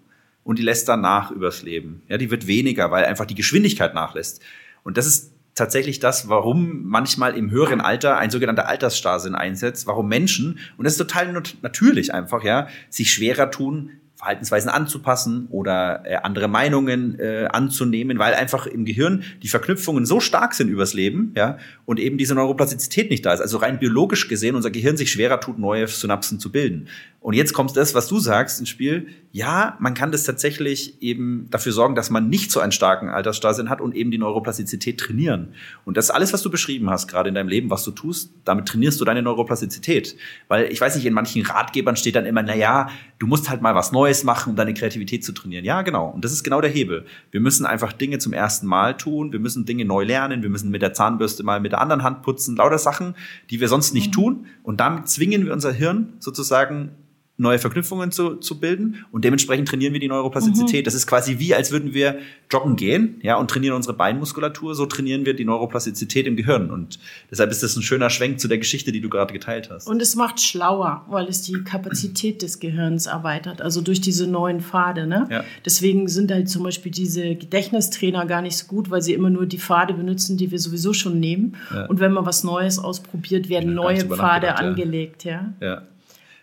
[0.47, 2.03] und die lässt dann nach übers Leben.
[2.07, 4.41] Ja, die wird weniger, weil einfach die Geschwindigkeit nachlässt.
[4.81, 10.07] Und das ist tatsächlich das, warum manchmal im höheren Alter ein sogenannter Altersstarrsinn einsetzt, warum
[10.07, 16.15] Menschen, und das ist total natürlich einfach, ja, sich schwerer tun, Verhaltensweisen anzupassen oder äh,
[16.15, 21.33] andere Meinungen äh, anzunehmen, weil einfach im Gehirn die Verknüpfungen so stark sind übers Leben,
[21.35, 23.41] ja, und eben diese Neuroplastizität nicht da ist.
[23.41, 26.87] Also rein biologisch gesehen unser Gehirn sich schwerer tut, neue Synapsen zu bilden.
[27.19, 29.07] Und jetzt kommt das, was du sagst ins Spiel.
[29.33, 33.69] Ja, man kann das tatsächlich eben dafür sorgen, dass man nicht so einen starken Altersstarrsinn
[33.69, 35.53] hat und eben die Neuroplastizität trainieren.
[35.83, 38.67] Und das alles, was du beschrieben hast, gerade in deinem Leben, was du tust, damit
[38.67, 40.15] trainierst du deine Neuroplastizität.
[40.47, 43.61] Weil ich weiß nicht, in manchen Ratgebern steht dann immer, na ja, du musst halt
[43.61, 45.65] mal was Neues machen, um deine Kreativität zu trainieren.
[45.65, 46.09] Ja, genau.
[46.09, 47.05] Und das ist genau der Hebel.
[47.31, 49.31] Wir müssen einfach Dinge zum ersten Mal tun.
[49.31, 50.41] Wir müssen Dinge neu lernen.
[50.41, 52.55] Wir müssen mit der Zahnbürste mal mit der anderen Hand putzen.
[52.55, 53.15] Lauter Sachen,
[53.49, 54.13] die wir sonst nicht mhm.
[54.13, 54.45] tun.
[54.63, 56.91] Und damit zwingen wir unser Hirn sozusagen
[57.37, 60.81] neue Verknüpfungen zu, zu bilden und dementsprechend trainieren wir die Neuroplastizität.
[60.81, 60.85] Mhm.
[60.85, 62.17] Das ist quasi wie, als würden wir
[62.51, 66.97] joggen gehen, ja, und trainieren unsere Beinmuskulatur, so trainieren wir die Neuroplastizität im Gehirn und
[67.29, 69.87] deshalb ist das ein schöner Schwenk zu der Geschichte, die du gerade geteilt hast.
[69.87, 74.61] Und es macht schlauer, weil es die Kapazität des Gehirns erweitert, also durch diese neuen
[74.61, 75.27] Pfade, ne?
[75.29, 75.43] Ja.
[75.63, 79.45] Deswegen sind halt zum Beispiel diese Gedächtnistrainer gar nicht so gut, weil sie immer nur
[79.45, 81.55] die Pfade benutzen, die wir sowieso schon nehmen.
[81.71, 81.85] Ja.
[81.85, 85.53] Und wenn man was Neues ausprobiert, werden neue Pfade angelegt, ja.
[85.61, 85.83] ja.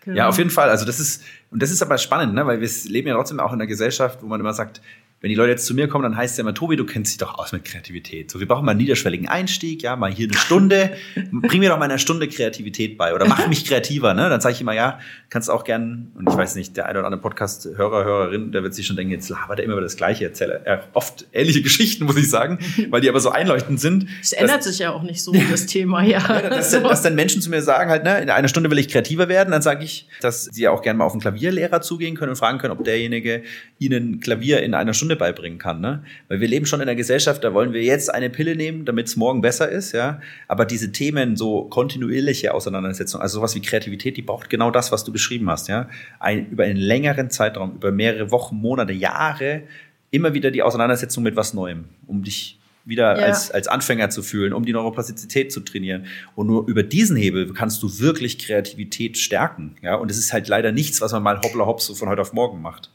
[0.05, 0.17] Genau.
[0.17, 0.69] Ja, auf jeden Fall.
[0.69, 2.45] Also das ist, und das ist aber spannend, ne?
[2.45, 4.81] weil wir leben ja trotzdem auch in einer Gesellschaft, wo man immer sagt,
[5.25, 7.11] wenn die Leute jetzt zu mir kommen, dann heißt es ja immer, Tobi, du kennst
[7.11, 8.29] dich doch aus mit Kreativität.
[8.29, 10.91] So, wir brauchen mal einen niederschwelligen Einstieg, ja, mal hier eine Stunde.
[11.31, 14.29] Bring mir doch mal eine Stunde Kreativität bei oder mach mich kreativer, ne?
[14.29, 14.99] Dann sage ich immer, ja,
[15.31, 18.75] kannst auch gern, und ich weiß nicht, der eine oder andere Podcast-Hörer, Hörerin, der wird
[18.75, 22.05] sich schon denken, jetzt labert er immer über das Gleiche, erzähle er oft ähnliche Geschichten,
[22.05, 22.59] muss ich sagen,
[22.91, 24.05] weil die aber so einleuchtend sind.
[24.21, 26.19] Es ändert sich ja auch nicht so, das Thema, ja.
[26.29, 26.81] ja dass, so.
[26.81, 29.49] dass, dann Menschen zu mir sagen halt, ne, in einer Stunde will ich kreativer werden,
[29.49, 32.35] dann sage ich, dass sie ja auch gerne mal auf einen Klavierlehrer zugehen können und
[32.35, 33.41] fragen können, ob derjenige
[33.79, 36.03] ihnen Klavier in einer Stunde beibringen kann, ne?
[36.27, 39.07] Weil wir leben schon in einer Gesellschaft, da wollen wir jetzt eine Pille nehmen, damit
[39.07, 40.21] es morgen besser ist, ja.
[40.47, 45.03] Aber diese Themen, so kontinuierliche Auseinandersetzung, also sowas wie Kreativität, die braucht genau das, was
[45.03, 45.89] du beschrieben hast, ja.
[46.19, 49.63] Ein, über einen längeren Zeitraum, über mehrere Wochen, Monate, Jahre,
[50.11, 53.25] immer wieder die Auseinandersetzung mit was Neuem, um dich wieder ja.
[53.25, 56.05] als, als Anfänger zu fühlen, um die Neuroplastizität zu trainieren.
[56.35, 59.75] Und nur über diesen Hebel kannst du wirklich Kreativität stärken.
[59.81, 62.21] Ja, und es ist halt leider nichts, was man mal hoppla hopp so von heute
[62.21, 62.91] auf morgen macht.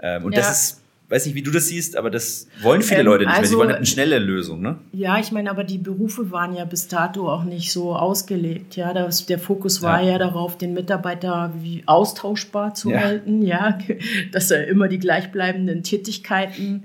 [0.00, 0.40] Ähm, und ja.
[0.40, 3.30] das ist weiß nicht, wie du das siehst, aber das wollen viele ähm, Leute nicht
[3.30, 3.48] also, mehr.
[3.48, 4.78] Sie wollen halt eine schnelle Lösung, ne?
[4.92, 8.76] Ja, ich meine, aber die Berufe waren ja bis dato auch nicht so ausgelegt.
[8.76, 10.12] Ja, das, der Fokus war ja.
[10.12, 13.00] ja darauf, den Mitarbeiter wie austauschbar zu ja.
[13.00, 13.78] halten, ja,
[14.32, 16.84] dass er immer die gleichbleibenden Tätigkeiten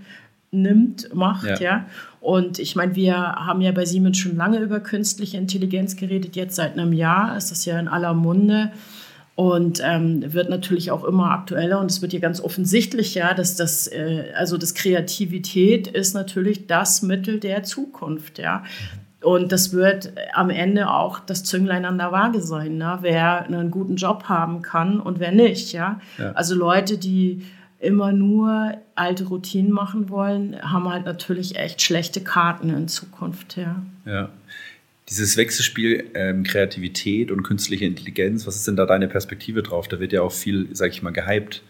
[0.51, 1.59] nimmt, macht, ja.
[1.59, 1.85] ja.
[2.21, 6.35] Und ich meine, wir haben ja bei Siemens schon lange über künstliche Intelligenz geredet.
[6.35, 8.71] Jetzt seit einem Jahr ist das ja in aller Munde
[9.39, 13.55] und ähm, wird natürlich auch immer aktueller und es wird hier ganz offensichtlich ja, dass
[13.55, 18.65] das äh, also das Kreativität ist natürlich das Mittel der Zukunft, ja.
[19.21, 22.97] Und das wird am Ende auch das Zünglein an der Waage sein, ne?
[22.99, 26.01] wer einen guten Job haben kann und wer nicht, ja.
[26.17, 26.33] ja.
[26.33, 27.45] Also Leute, die
[27.79, 33.77] immer nur alte Routinen machen wollen, haben halt natürlich echt schlechte Karten in Zukunft, ja.
[34.05, 34.27] Ja
[35.09, 39.87] dieses Wechselspiel ähm, Kreativität und künstliche Intelligenz, was ist denn da deine Perspektive drauf?
[39.87, 41.63] Da wird ja auch viel, sag ich mal, gehypt.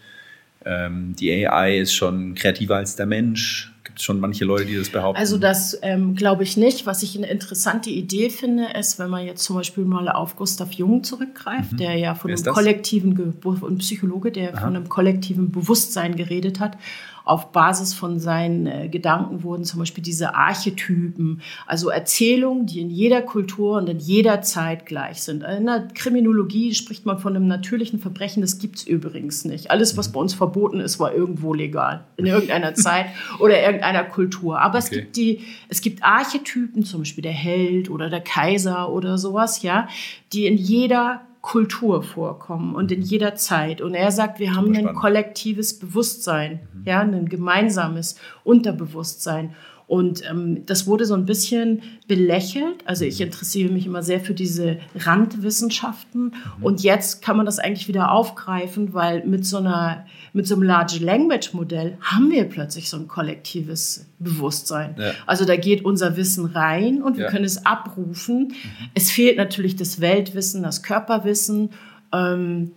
[0.64, 3.72] Ähm, die AI ist schon kreativer als der Mensch.
[3.82, 5.18] Gibt es schon manche Leute, die das behaupten?
[5.18, 6.84] Also das ähm, glaube ich nicht.
[6.84, 10.72] Was ich eine interessante Idee finde, ist, wenn man jetzt zum Beispiel mal auf Gustav
[10.72, 11.76] Jung zurückgreift, mhm.
[11.78, 14.60] der ja von einem kollektiven, ein Psychologe, der Aha.
[14.60, 16.76] von einem kollektiven Bewusstsein geredet hat
[17.24, 22.90] auf Basis von seinen äh, Gedanken wurden zum Beispiel diese Archetypen, also Erzählungen, die in
[22.90, 25.42] jeder Kultur und in jeder Zeit gleich sind.
[25.42, 29.70] In der Kriminologie spricht man von einem natürlichen Verbrechen, das gibt es übrigens nicht.
[29.70, 30.12] Alles, was mhm.
[30.12, 33.06] bei uns verboten ist, war irgendwo legal, in irgendeiner Zeit
[33.38, 34.60] oder irgendeiner Kultur.
[34.60, 34.84] Aber okay.
[34.84, 39.62] es, gibt die, es gibt Archetypen, zum Beispiel der Held oder der Kaiser oder sowas,
[39.62, 39.88] ja,
[40.32, 43.80] die in jeder Kultur vorkommen und in jeder Zeit.
[43.80, 46.82] Und er sagt, wir haben ein kollektives Bewusstsein, mhm.
[46.84, 49.54] ja, ein gemeinsames Unterbewusstsein.
[49.90, 52.76] Und ähm, das wurde so ein bisschen belächelt.
[52.84, 56.26] Also ich interessiere mich immer sehr für diese Randwissenschaften.
[56.26, 56.32] Mhm.
[56.64, 60.62] Und jetzt kann man das eigentlich wieder aufgreifen, weil mit so einer mit so einem
[60.62, 64.94] Large Language Modell haben wir plötzlich so ein kollektives Bewusstsein.
[64.96, 65.10] Ja.
[65.26, 67.30] Also da geht unser Wissen rein und wir ja.
[67.32, 68.46] können es abrufen.
[68.46, 68.90] Mhm.
[68.94, 71.70] Es fehlt natürlich das Weltwissen, das Körperwissen.
[72.12, 72.70] Ähm,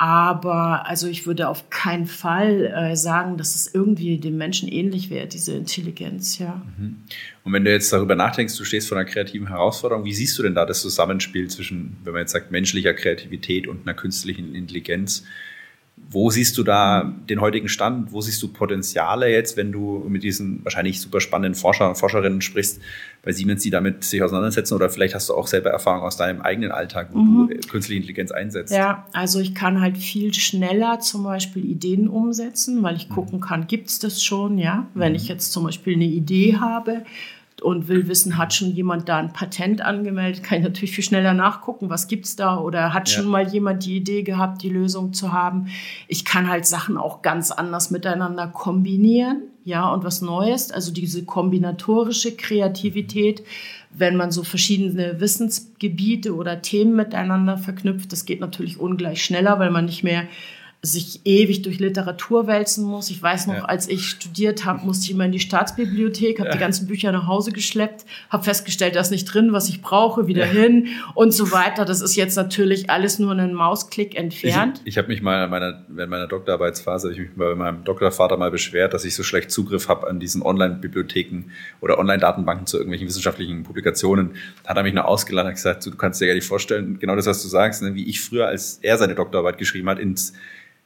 [0.00, 5.10] aber also ich würde auf keinen Fall äh, sagen, dass es irgendwie dem Menschen ähnlich
[5.10, 6.62] wäre, diese Intelligenz, ja.
[6.78, 6.96] Mhm.
[7.44, 10.42] Und wenn du jetzt darüber nachdenkst, du stehst vor einer kreativen Herausforderung, wie siehst du
[10.42, 15.26] denn da das Zusammenspiel zwischen, wenn man jetzt sagt, menschlicher Kreativität und einer künstlichen Intelligenz?
[16.12, 18.10] Wo siehst du da den heutigen Stand?
[18.10, 22.40] Wo siehst du Potenziale jetzt, wenn du mit diesen wahrscheinlich super spannenden Forscher und Forscherinnen
[22.40, 22.80] sprichst
[23.22, 24.74] bei Siemens, die damit sich auseinandersetzen?
[24.74, 27.48] Oder vielleicht hast du auch selber Erfahrung aus deinem eigenen Alltag, wo mhm.
[27.48, 28.72] du künstliche Intelligenz einsetzt?
[28.72, 33.14] Ja, also ich kann halt viel schneller zum Beispiel Ideen umsetzen, weil ich mhm.
[33.14, 34.58] gucken kann, gibt es das schon?
[34.58, 35.16] Ja, wenn mhm.
[35.16, 37.04] ich jetzt zum Beispiel eine Idee habe,
[37.62, 41.34] und will wissen, hat schon jemand da ein Patent angemeldet, kann ich natürlich viel schneller
[41.34, 42.58] nachgucken, was gibt's da?
[42.58, 45.68] Oder hat schon mal jemand die Idee gehabt, die Lösung zu haben.
[46.08, 51.24] Ich kann halt Sachen auch ganz anders miteinander kombinieren, ja, und was Neues, also diese
[51.24, 53.42] kombinatorische Kreativität,
[53.90, 59.70] wenn man so verschiedene Wissensgebiete oder Themen miteinander verknüpft, das geht natürlich ungleich schneller, weil
[59.70, 60.24] man nicht mehr
[60.82, 63.10] sich ewig durch Literatur wälzen muss.
[63.10, 63.64] Ich weiß noch, ja.
[63.66, 66.54] als ich studiert habe, musste ich immer in die Staatsbibliothek, habe ja.
[66.54, 70.26] die ganzen Bücher nach Hause geschleppt, habe festgestellt, da ist nicht drin, was ich brauche,
[70.26, 70.52] wieder ja.
[70.52, 71.84] hin und so weiter.
[71.84, 74.80] Das ist jetzt natürlich alles nur einen Mausklick entfernt.
[74.84, 78.50] Ich, ich habe mich mal meiner, während meiner Doktorarbeitsphase, ich mich bei meinem Doktorvater mal
[78.50, 81.50] beschwert, dass ich so schlecht Zugriff habe an diesen Online-Bibliotheken
[81.82, 84.30] oder Online-Datenbanken zu irgendwelchen wissenschaftlichen Publikationen.
[84.62, 87.16] Da hat er mich nur ausgeladen und gesagt, du kannst dir gar nicht vorstellen, genau
[87.16, 90.32] das, was du sagst, ne, wie ich früher, als er seine Doktorarbeit geschrieben hat, ins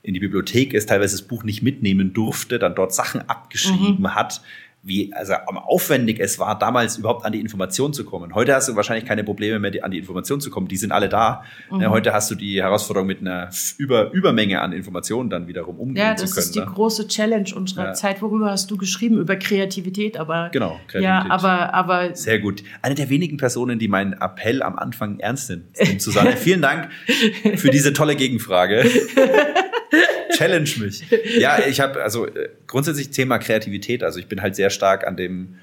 [0.05, 4.15] in die Bibliothek ist, teilweise das Buch nicht mitnehmen durfte, dann dort Sachen abgeschrieben mhm.
[4.15, 4.43] hat,
[4.85, 8.35] wie also aufwendig es war, damals überhaupt an die Information zu kommen.
[8.35, 10.69] Heute hast du wahrscheinlich keine Probleme mehr, an die Information zu kommen.
[10.69, 11.43] Die sind alle da.
[11.71, 11.89] Mhm.
[11.89, 16.17] Heute hast du die Herausforderung, mit einer Über Übermenge an Informationen dann wiederum umgehen ja,
[16.17, 16.31] zu können.
[16.31, 16.67] Ja, das ist die ne?
[16.67, 17.93] große Challenge unserer ja.
[17.95, 18.21] Zeit.
[18.21, 19.19] Worüber hast du geschrieben?
[19.19, 21.03] Über Kreativität, aber genau, Kreativität.
[21.03, 22.63] ja, aber aber sehr gut.
[22.83, 26.37] Eine der wenigen Personen, die meinen Appell am Anfang ernst nimmt, Susanne.
[26.37, 26.91] Vielen Dank
[27.57, 28.85] für diese tolle Gegenfrage.
[30.37, 31.05] Challenge mich.
[31.39, 34.03] Ja, ich habe also äh, grundsätzlich Thema Kreativität.
[34.03, 35.57] Also ich bin halt sehr stark an dem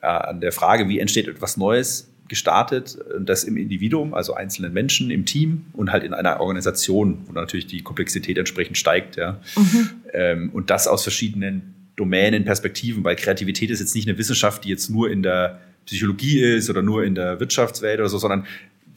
[0.00, 5.10] äh, an der Frage, wie entsteht etwas Neues gestartet, das im Individuum, also einzelnen Menschen,
[5.10, 9.16] im Team und halt in einer Organisation, wo natürlich die Komplexität entsprechend steigt.
[9.16, 9.40] Ja.
[9.56, 9.90] Mhm.
[10.12, 14.68] Ähm, und das aus verschiedenen Domänen, Perspektiven, weil Kreativität ist jetzt nicht eine Wissenschaft, die
[14.68, 18.46] jetzt nur in der Psychologie ist oder nur in der Wirtschaftswelt oder so, sondern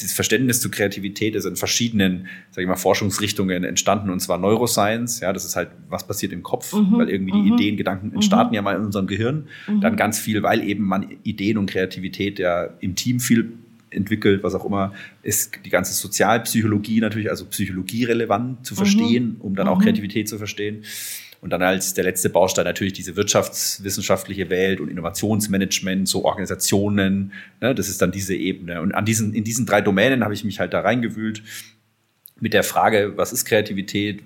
[0.01, 5.19] das Verständnis zu Kreativität ist in verschiedenen, sag ich mal, Forschungsrichtungen entstanden und zwar Neuroscience,
[5.19, 6.97] ja, das ist halt, was passiert im Kopf, mhm.
[6.97, 7.53] weil irgendwie die mhm.
[7.53, 8.55] Ideen, Gedanken entstarten mhm.
[8.55, 9.47] ja mal in unserem Gehirn.
[9.67, 9.81] Mhm.
[9.81, 13.53] Dann ganz viel, weil eben man Ideen und Kreativität ja im Team viel
[13.89, 19.41] entwickelt, was auch immer, ist die ganze Sozialpsychologie natürlich, also Psychologie relevant zu verstehen, mhm.
[19.41, 19.83] um dann auch mhm.
[19.83, 20.83] Kreativität zu verstehen.
[21.41, 27.33] Und dann als der letzte Baustein natürlich diese wirtschaftswissenschaftliche Welt und Innovationsmanagement, so Organisationen.
[27.59, 28.79] Ne, das ist dann diese Ebene.
[28.81, 31.41] Und an diesen, in diesen drei Domänen habe ich mich halt da reingewühlt
[32.39, 34.21] mit der Frage, was ist Kreativität?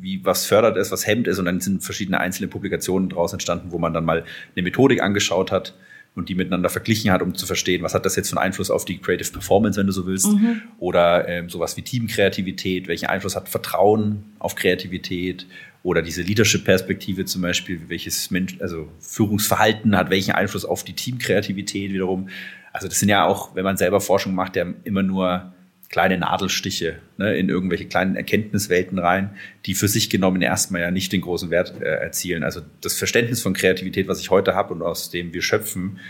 [0.00, 1.38] Wie, was fördert es, was hemmt es?
[1.38, 4.24] Und dann sind verschiedene einzelne Publikationen daraus entstanden, wo man dann mal
[4.54, 5.74] eine Methodik angeschaut hat
[6.14, 8.70] und die miteinander verglichen hat, um zu verstehen, was hat das jetzt für einen Einfluss
[8.70, 10.62] auf die Creative Performance, wenn du so willst, mhm.
[10.78, 15.46] oder ähm, sowas wie Teamkreativität, welchen Einfluss hat Vertrauen auf Kreativität
[15.84, 21.92] oder diese Leadership-Perspektive zum Beispiel, welches Mensch, also Führungsverhalten hat welchen Einfluss auf die Teamkreativität
[21.92, 22.30] wiederum.
[22.72, 25.52] Also das sind ja auch, wenn man selber Forschung macht, ja immer nur
[25.90, 31.12] kleine Nadelstiche ne, in irgendwelche kleinen Erkenntniswelten rein, die für sich genommen erstmal ja nicht
[31.12, 32.44] den großen Wert äh, erzielen.
[32.44, 36.00] Also das Verständnis von Kreativität, was ich heute habe und aus dem wir schöpfen,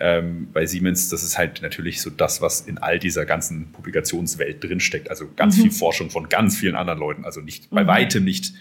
[0.00, 4.62] ähm, bei Siemens, das ist halt natürlich so das, was in all dieser ganzen Publikationswelt
[4.62, 5.10] drinsteckt.
[5.10, 5.62] Also ganz mhm.
[5.62, 7.24] viel Forschung von ganz vielen anderen Leuten.
[7.24, 7.88] Also nicht bei mhm.
[7.88, 8.54] weitem nicht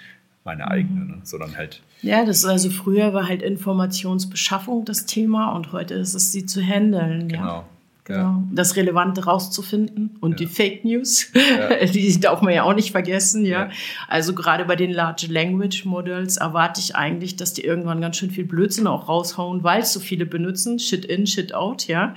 [0.47, 1.07] meine eigene, mhm.
[1.07, 1.19] ne?
[1.23, 1.83] sondern halt.
[2.01, 6.45] Ja, das ist also früher war halt Informationsbeschaffung das Thema und heute ist es sie
[6.45, 7.27] zu handeln.
[7.27, 7.43] Genau.
[7.43, 7.65] Ja.
[8.07, 8.41] Genau.
[8.53, 10.37] Das Relevante rauszufinden und ja.
[10.37, 11.85] die Fake News, ja.
[11.93, 13.65] die darf man ja auch nicht vergessen, ja.
[13.65, 13.69] ja.
[14.07, 18.31] Also gerade bei den Large Language Models erwarte ich eigentlich, dass die irgendwann ganz schön
[18.31, 22.15] viel Blödsinn auch raushauen, weil es so viele benutzen, Shit in, Shit out, ja.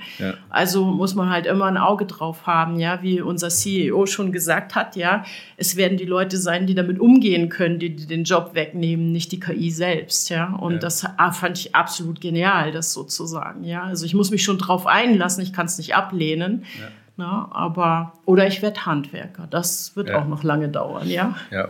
[0.49, 4.75] Also muss man halt immer ein Auge drauf haben, ja, wie unser CEO schon gesagt
[4.75, 5.25] hat, ja.
[5.57, 9.33] Es werden die Leute sein, die damit umgehen können, die, die den Job wegnehmen, nicht
[9.33, 10.53] die KI selbst, ja.
[10.53, 13.83] Und das fand ich absolut genial, das sozusagen, ja.
[13.83, 16.65] Also ich muss mich schon drauf einlassen, ich kann es nicht ablehnen.
[16.79, 16.87] Ja.
[17.17, 19.47] Na, aber, oder ich werde Handwerker.
[19.49, 20.19] Das wird ja.
[20.19, 21.35] auch noch lange dauern, ja.
[21.51, 21.69] Ja,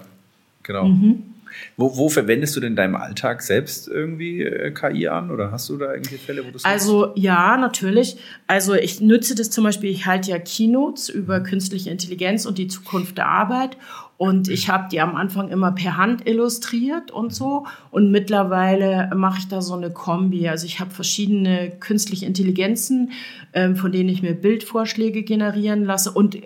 [0.64, 0.86] genau.
[0.86, 1.31] Mhm.
[1.78, 5.70] Wo, wo, verwendest du denn in deinem Alltag selbst irgendwie äh, KI an oder hast
[5.70, 7.18] du da irgendwelche Fälle, wo du Also nutzt?
[7.18, 8.18] ja, natürlich.
[8.48, 12.68] Also ich nütze das zum Beispiel, ich halte ja Keynotes über künstliche Intelligenz und die
[12.68, 13.78] Zukunft der Arbeit
[14.22, 17.66] und ich habe die am Anfang immer per Hand illustriert und so.
[17.90, 20.48] Und mittlerweile mache ich da so eine Kombi.
[20.48, 23.14] Also ich habe verschiedene künstliche Intelligenzen,
[23.54, 26.38] ähm, von denen ich mir Bildvorschläge generieren lasse und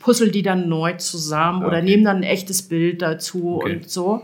[0.00, 1.68] puzzle die dann neu zusammen okay.
[1.68, 3.76] oder nehme dann ein echtes Bild dazu okay.
[3.76, 4.22] und so.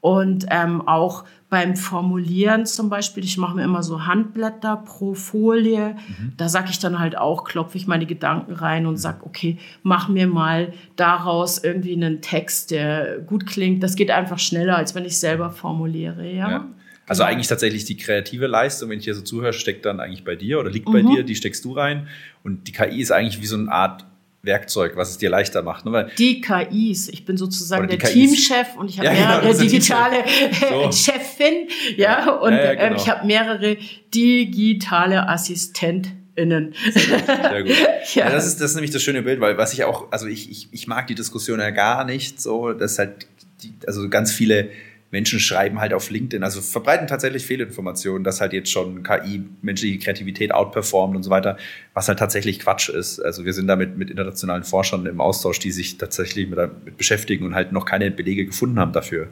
[0.00, 5.94] Und ähm, auch beim Formulieren zum Beispiel, ich mache mir immer so Handblätter pro Folie.
[5.94, 6.32] Mhm.
[6.36, 10.08] Da sage ich dann halt auch, klopfe ich meine Gedanken rein und sage, okay, mach
[10.08, 13.82] mir mal daraus irgendwie einen Text, der gut klingt.
[13.82, 16.28] Das geht einfach schneller, als wenn ich selber formuliere.
[16.28, 16.50] Ja.
[16.50, 16.68] ja.
[17.06, 17.32] Also genau.
[17.32, 20.58] eigentlich tatsächlich die kreative Leistung, wenn ich hier so zuhöre, steckt dann eigentlich bei dir
[20.58, 21.14] oder liegt bei mhm.
[21.14, 22.08] dir, die steckst du rein.
[22.42, 24.04] Und die KI ist eigentlich wie so eine Art
[24.44, 25.84] Werkzeug, was es dir leichter macht.
[25.84, 25.92] Ne?
[25.92, 28.12] Weil die KIs, ich bin sozusagen der KIs.
[28.12, 30.24] Teamchef und ich habe ja, genau, mehrere genau, digitale
[30.70, 30.92] so.
[30.92, 33.02] Chefin, ja, und ja, ja, ähm, genau.
[33.02, 33.76] ich habe mehrere
[34.14, 36.74] digitale AssistentInnen.
[36.92, 37.72] Sehr gut.
[38.14, 38.26] ja.
[38.26, 38.30] ja.
[38.30, 40.68] das, ist, das ist nämlich das schöne Bild, weil was ich auch, also ich, ich,
[40.72, 43.26] ich mag die Diskussion ja gar nicht so, dass halt,
[43.62, 44.70] die, also ganz viele
[45.14, 49.96] Menschen schreiben halt auf LinkedIn, also verbreiten tatsächlich Fehlinformationen, dass halt jetzt schon KI menschliche
[50.00, 51.56] Kreativität outperformt und so weiter,
[51.94, 53.20] was halt tatsächlich Quatsch ist.
[53.20, 57.46] Also wir sind damit mit internationalen Forschern im Austausch, die sich tatsächlich mit, damit beschäftigen
[57.46, 59.28] und halt noch keine Belege gefunden haben dafür.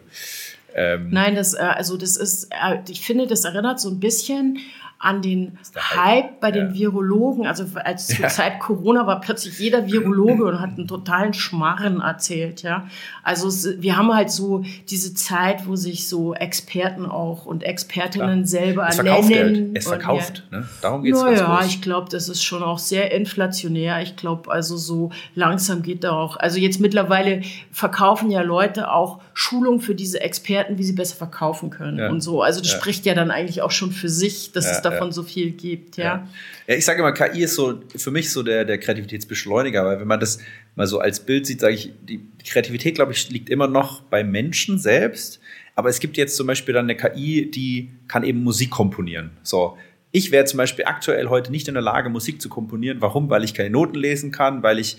[0.77, 4.59] Ähm Nein, das, äh, also das ist, äh, ich finde, das erinnert so ein bisschen
[5.03, 7.45] an den Hype bei den Virologen.
[7.45, 8.29] Also als zur ja.
[8.29, 12.87] Zeit Corona war plötzlich jeder Virologe und hat einen totalen Schmarren erzählt, ja.
[13.25, 18.47] Also wir haben halt so diese Zeit, wo sich so Experten auch und Expertinnen Klar.
[18.47, 19.77] selber es verkauft Geld.
[19.77, 20.61] Es verkauft, ja.
[20.61, 20.69] ne?
[20.81, 24.03] Darum geht's naja, ganz ich glaube, das ist schon auch sehr inflationär.
[24.03, 26.37] Ich glaube, also so langsam geht da auch.
[26.37, 31.71] Also jetzt mittlerweile verkaufen ja Leute auch Schulung für diese Experten, wie sie besser verkaufen
[31.71, 32.43] können und so.
[32.43, 35.13] Also das spricht ja dann eigentlich auch schon für sich, dass es da davon ja.
[35.13, 36.05] so viel gibt, ja.
[36.05, 36.29] ja.
[36.67, 40.09] ja ich sage immer, KI ist so für mich so der, der Kreativitätsbeschleuniger, weil wenn
[40.09, 40.39] man das
[40.75, 44.31] mal so als Bild sieht, sage ich, die Kreativität, glaube ich, liegt immer noch beim
[44.31, 45.41] Menschen selbst.
[45.75, 49.31] Aber es gibt jetzt zum Beispiel dann eine KI, die kann eben Musik komponieren.
[49.43, 49.77] So,
[50.11, 53.01] ich wäre zum Beispiel aktuell heute nicht in der Lage, Musik zu komponieren.
[53.01, 53.31] Warum?
[53.31, 54.99] Weil ich keine Noten lesen kann, weil ich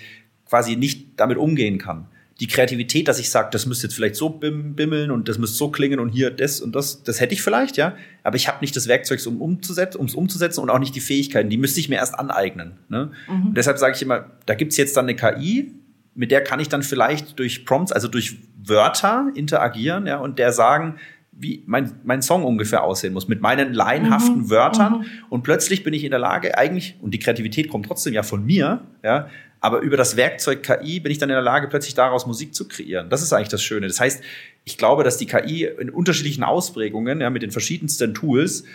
[0.50, 2.08] quasi nicht damit umgehen kann
[2.44, 5.56] die Kreativität, dass ich sage, das müsste jetzt vielleicht so bim, bimmeln und das müsste
[5.56, 7.96] so klingen und hier das und das, das hätte ich vielleicht, ja.
[8.22, 11.00] Aber ich habe nicht das Werkzeug, um umzusetzen, um es umzusetzen und auch nicht die
[11.00, 11.50] Fähigkeiten.
[11.50, 12.74] Die müsste ich mir erst aneignen.
[12.90, 13.12] Ne?
[13.30, 13.48] Mhm.
[13.48, 15.72] Und deshalb sage ich immer, da gibt's jetzt dann eine KI,
[16.16, 20.52] mit der kann ich dann vielleicht durch Prompts, also durch Wörter interagieren, ja, und der
[20.52, 20.96] sagen,
[21.32, 24.50] wie mein, mein Song ungefähr aussehen muss, mit meinen laienhaften mhm.
[24.50, 24.94] Wörtern.
[25.00, 25.06] Mhm.
[25.30, 28.46] Und plötzlich bin ich in der Lage, eigentlich, und die Kreativität kommt trotzdem ja von
[28.46, 29.30] mir, ja,
[29.64, 32.68] aber über das Werkzeug KI bin ich dann in der Lage, plötzlich daraus Musik zu
[32.68, 33.10] kreieren.
[33.10, 33.88] Das ist eigentlich das Schöne.
[33.88, 34.22] Das heißt,
[34.66, 38.66] ich glaube, dass die KI in unterschiedlichen Ausprägungen, ja, mit den verschiedensten Tools,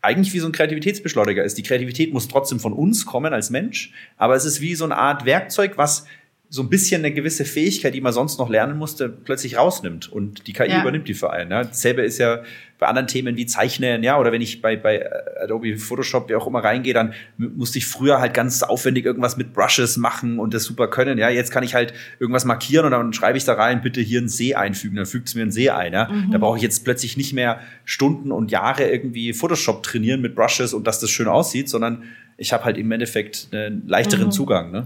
[0.00, 1.58] eigentlich wie so ein Kreativitätsbeschleuniger ist.
[1.58, 4.96] Die Kreativität muss trotzdem von uns kommen als Mensch, aber es ist wie so eine
[4.96, 6.06] Art Werkzeug, was
[6.52, 10.46] so ein bisschen eine gewisse Fähigkeit, die man sonst noch lernen musste, plötzlich rausnimmt und
[10.46, 10.82] die KI ja.
[10.82, 11.50] übernimmt die für einen.
[11.50, 11.64] Ja.
[11.64, 12.42] Dasselbe ist ja
[12.78, 15.08] bei anderen Themen wie Zeichnen, ja, oder wenn ich bei, bei
[15.42, 19.54] Adobe Photoshop wie auch immer reingehe, dann musste ich früher halt ganz aufwendig irgendwas mit
[19.54, 21.16] Brushes machen und das super können.
[21.16, 24.18] Ja, jetzt kann ich halt irgendwas markieren und dann schreibe ich da rein, bitte hier
[24.18, 25.94] einen See einfügen, dann fügt es mir einen See ein.
[25.94, 26.10] Ja.
[26.10, 26.32] Mhm.
[26.32, 30.74] Da brauche ich jetzt plötzlich nicht mehr Stunden und Jahre irgendwie Photoshop trainieren mit Brushes
[30.74, 32.02] und dass das schön aussieht, sondern
[32.36, 34.32] ich habe halt im Endeffekt einen leichteren mhm.
[34.32, 34.70] Zugang.
[34.70, 34.84] Ne?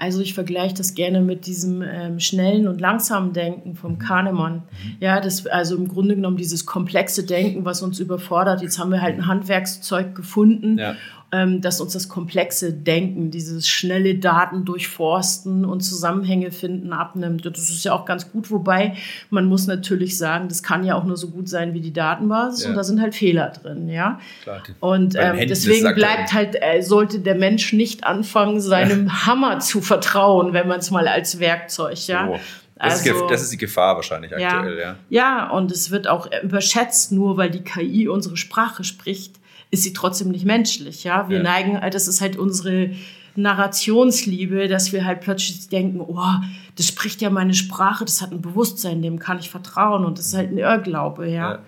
[0.00, 3.98] Also ich vergleiche das gerne mit diesem ähm, schnellen und langsamen Denken vom mhm.
[3.98, 4.54] Kahnemann.
[4.54, 4.96] Mhm.
[5.00, 8.62] Ja, das also im Grunde genommen dieses komplexe Denken, was uns überfordert.
[8.62, 10.94] Jetzt haben wir halt ein Handwerkszeug gefunden ja
[11.30, 17.44] dass uns das komplexe Denken, dieses schnelle Daten durchforsten und Zusammenhänge finden abnimmt.
[17.44, 18.94] Und das ist ja auch ganz gut, wobei
[19.28, 22.64] man muss natürlich sagen, das kann ja auch nur so gut sein wie die Datenbasis
[22.64, 22.70] ja.
[22.70, 24.20] und da sind halt Fehler drin, ja.
[24.42, 29.26] Klar, und ähm, deswegen bleibt halt, äh, sollte der Mensch nicht anfangen, seinem ja.
[29.26, 32.28] Hammer zu vertrauen, wenn man es mal als Werkzeug, ja.
[32.28, 32.38] Oh.
[32.76, 34.96] Das, also, ist, das, ist, die Gefahr wahrscheinlich aktuell, ja.
[35.10, 39.37] Ja, und es wird auch überschätzt, nur weil die KI unsere Sprache spricht
[39.70, 41.04] ist sie trotzdem nicht menschlich.
[41.04, 41.42] Ja, wir ja.
[41.42, 42.90] neigen, äh, das ist halt unsere
[43.36, 46.18] Narrationsliebe, dass wir halt plötzlich denken, oh,
[46.76, 50.26] das spricht ja meine Sprache, das hat ein Bewusstsein, dem kann ich vertrauen und das
[50.26, 51.52] ist halt ein Irrglaube, ja.
[51.52, 51.58] ja.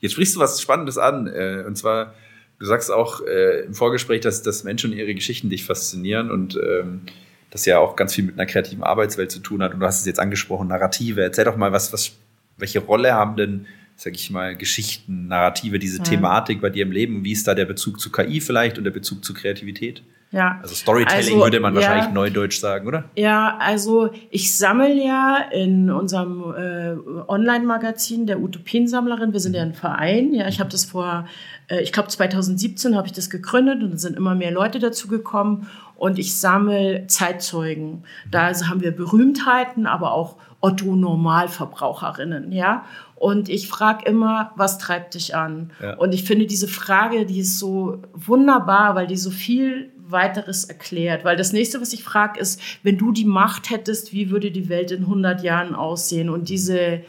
[0.00, 2.14] Jetzt sprichst du was Spannendes an, äh, und zwar,
[2.60, 6.56] du sagst auch äh, im Vorgespräch, dass, dass Menschen und ihre Geschichten dich faszinieren und
[6.56, 7.02] ähm,
[7.50, 9.74] das ja auch ganz viel mit einer kreativen Arbeitswelt zu tun hat.
[9.74, 11.22] Und du hast es jetzt angesprochen, Narrative.
[11.22, 12.12] Erzähl doch mal, was, was,
[12.58, 13.66] welche Rolle haben denn
[13.98, 16.04] sag ich mal, Geschichten, Narrative, diese ja.
[16.04, 17.24] Thematik bei dir im Leben?
[17.24, 20.04] Wie ist da der Bezug zu KI vielleicht und der Bezug zu Kreativität?
[20.30, 20.60] Ja.
[20.62, 23.04] Also Storytelling also, würde man ja, wahrscheinlich neudeutsch sagen, oder?
[23.16, 26.94] Ja, also ich sammle ja in unserem äh,
[27.28, 31.26] Online-Magazin der Utopiensammlerin, wir sind ja ein Verein, ja, ich habe das vor,
[31.68, 35.08] äh, ich glaube 2017 habe ich das gegründet und es sind immer mehr Leute dazu
[35.08, 35.66] gekommen
[35.98, 38.04] und ich sammle Zeitzeugen.
[38.30, 42.84] Da also haben wir Berühmtheiten, aber auch Otto Normalverbraucherinnen, ja.
[43.16, 45.72] Und ich frage immer, was treibt dich an?
[45.82, 45.96] Ja.
[45.96, 51.24] Und ich finde diese Frage, die ist so wunderbar, weil die so viel weiteres erklärt.
[51.24, 54.68] Weil das nächste, was ich frage, ist, wenn du die Macht hättest, wie würde die
[54.68, 56.30] Welt in 100 Jahren aussehen?
[56.30, 57.02] Und diese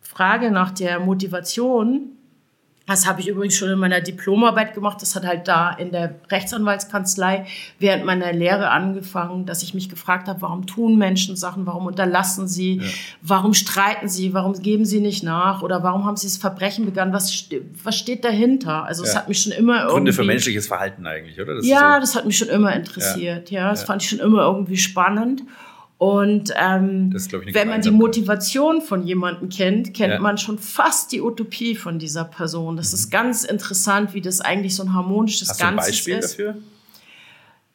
[0.00, 2.12] Frage nach der Motivation,
[2.88, 5.02] das habe ich übrigens schon in meiner Diplomarbeit gemacht.
[5.02, 7.46] Das hat halt da in der Rechtsanwaltskanzlei
[7.78, 12.48] während meiner Lehre angefangen, dass ich mich gefragt habe, warum tun Menschen Sachen, warum unterlassen
[12.48, 12.88] sie, ja.
[13.20, 17.12] warum streiten sie, warum geben sie nicht nach oder warum haben sie das Verbrechen begangen,
[17.12, 17.48] was,
[17.84, 18.84] was steht dahinter?
[18.84, 19.20] Also es ja.
[19.20, 19.92] hat mich schon immer irgendwie...
[19.92, 21.56] Gründe für menschliches Verhalten eigentlich, oder?
[21.56, 22.00] Das ja, so.
[22.00, 23.50] das hat mich schon immer interessiert.
[23.50, 25.42] Ja, ja das fand ich schon immer irgendwie spannend.
[25.98, 27.12] Und ähm,
[27.52, 30.20] wenn man die Motivation von jemandem kennt, kennt ja.
[30.20, 32.76] man schon fast die Utopie von dieser Person.
[32.76, 32.94] Das mhm.
[32.94, 35.96] ist ganz interessant, wie das eigentlich so ein harmonisches Hast Ganzes ist.
[35.98, 36.62] Hast du ein Beispiel dafür?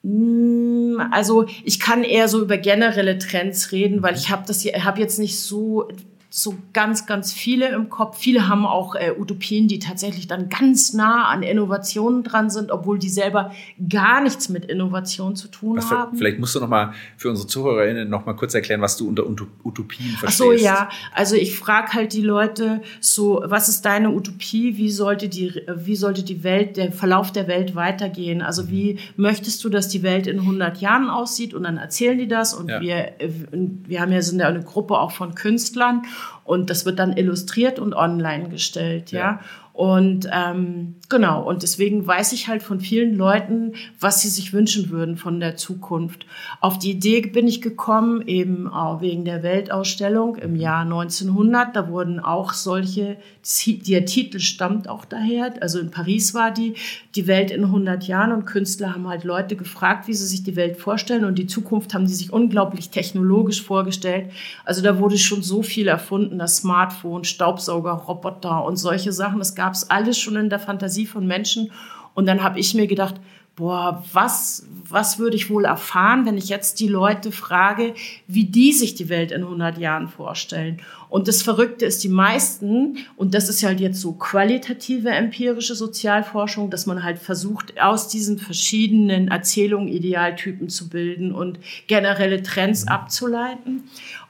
[0.03, 5.01] Mm, also ich kann eher so über generelle Trends reden, weil ich habe das, habe
[5.01, 5.89] jetzt nicht so
[6.35, 8.17] so ganz, ganz viele im Kopf.
[8.17, 12.97] Viele haben auch äh, Utopien, die tatsächlich dann ganz nah an Innovationen dran sind, obwohl
[12.97, 13.51] die selber
[13.87, 16.17] gar nichts mit Innovation zu tun was haben.
[16.17, 19.27] Vielleicht musst du noch mal für unsere ZuhörerInnen noch mal kurz erklären, was du unter
[19.27, 20.41] Utopien verstehst.
[20.41, 20.89] Ach so, ja.
[21.13, 24.75] Also ich frage halt die Leute so, was ist deine Utopie?
[24.75, 28.41] Wie sollte die, wie sollte die Welt, der Verlauf der Welt weitergehen?
[28.41, 31.53] Also wie möchtest du, dass die Welt in 100 Jahren aussieht?
[31.53, 32.81] Und dann erzählen die das und ja.
[32.81, 36.01] wir, äh, wir haben ja, sind ja eine Gruppe auch von Künstlern
[36.43, 39.19] und das wird dann illustriert und online gestellt, ja.
[39.19, 39.39] ja.
[39.73, 44.91] Und ähm, genau, und deswegen weiß ich halt von vielen Leuten, was sie sich wünschen
[44.91, 46.27] würden von der Zukunft.
[46.61, 51.75] Auf die Idee bin ich gekommen, eben auch wegen der Weltausstellung im Jahr 1900.
[51.75, 53.17] Da wurden auch solche,
[53.65, 56.75] der Titel stammt auch daher, also in Paris war die,
[57.15, 60.55] die Welt in 100 Jahren und Künstler haben halt Leute gefragt, wie sie sich die
[60.55, 64.31] Welt vorstellen und die Zukunft haben die sich unglaublich technologisch vorgestellt.
[64.65, 69.41] Also da wurde schon so viel erfunden, das Smartphone, Staubsauger, Roboter und solche Sachen.
[69.41, 71.71] Es gab es alles schon in der Fantasie von Menschen.
[72.13, 73.15] Und dann habe ich mir gedacht,
[73.55, 77.93] boah, was, was würde ich wohl erfahren, wenn ich jetzt die Leute frage,
[78.27, 80.81] wie die sich die Welt in 100 Jahren vorstellen?
[81.07, 86.71] Und das Verrückte ist, die meisten, und das ist halt jetzt so qualitative empirische Sozialforschung,
[86.71, 93.83] dass man halt versucht, aus diesen verschiedenen Erzählungen Idealtypen zu bilden und generelle Trends abzuleiten.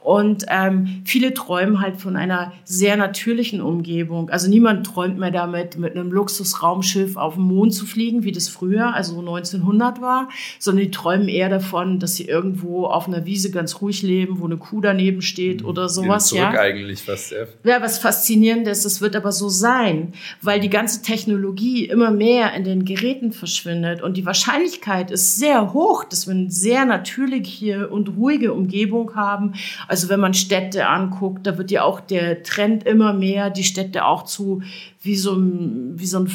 [0.03, 4.29] Und ähm, viele träumen halt von einer sehr natürlichen Umgebung.
[4.29, 8.49] Also niemand träumt mehr damit, mit einem Luxusraumschiff auf den Mond zu fliegen, wie das
[8.49, 10.27] früher, also 1900 war,
[10.59, 14.45] sondern die träumen eher davon, dass sie irgendwo auf einer Wiese ganz ruhig leben, wo
[14.45, 15.69] eine Kuh daneben steht mhm.
[15.69, 16.27] oder sowas.
[16.27, 17.31] Zurück ja, eigentlich fast.
[17.31, 17.45] Ja.
[17.63, 22.53] ja, was faszinierend ist, es wird aber so sein, weil die ganze Technologie immer mehr
[22.55, 27.87] in den Geräten verschwindet und die Wahrscheinlichkeit ist sehr hoch, dass wir eine sehr natürliche
[27.87, 29.53] und ruhige Umgebung haben
[29.93, 34.05] also wenn man Städte anguckt, da wird ja auch der Trend immer mehr, die Städte
[34.05, 34.63] auch zu
[35.01, 36.31] wie so ein, wie so ein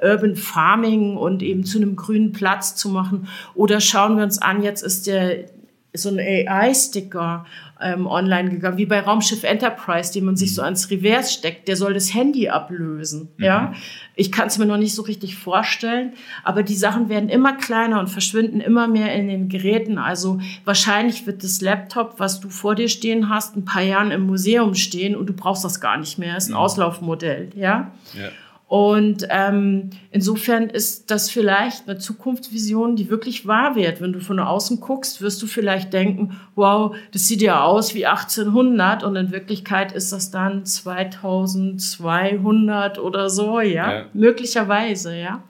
[0.00, 3.26] Urban Farming und eben zu einem grünen Platz zu machen.
[3.56, 5.46] Oder schauen wir uns an, jetzt ist der
[5.92, 7.46] so ein AI-Sticker
[7.80, 11.66] ähm, online gegangen, wie bei Raumschiff Enterprise, den man sich so ans Revers steckt.
[11.66, 13.28] Der soll das Handy ablösen.
[13.36, 13.44] Mhm.
[13.44, 13.74] Ja,
[14.14, 16.12] ich kann es mir noch nicht so richtig vorstellen,
[16.44, 19.98] aber die Sachen werden immer kleiner und verschwinden immer mehr in den Geräten.
[19.98, 24.26] Also wahrscheinlich wird das Laptop, was du vor dir stehen hast, ein paar Jahren im
[24.26, 26.36] Museum stehen und du brauchst das gar nicht mehr.
[26.36, 26.58] Ist ein mhm.
[26.58, 27.50] Auslaufmodell.
[27.56, 27.90] Ja.
[28.14, 28.28] ja.
[28.70, 34.00] Und ähm, insofern ist das vielleicht eine Zukunftsvision, die wirklich wahr wird.
[34.00, 38.06] Wenn du von außen guckst, wirst du vielleicht denken, wow, das sieht ja aus wie
[38.06, 44.06] 1800 und in Wirklichkeit ist das dann 2200 oder so, ja, ja.
[44.12, 45.42] möglicherweise, ja.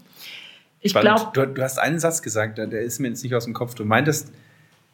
[0.81, 3.53] Ich glaube, du, du, hast einen Satz gesagt, der ist mir jetzt nicht aus dem
[3.53, 3.75] Kopf.
[3.75, 4.33] Du meintest,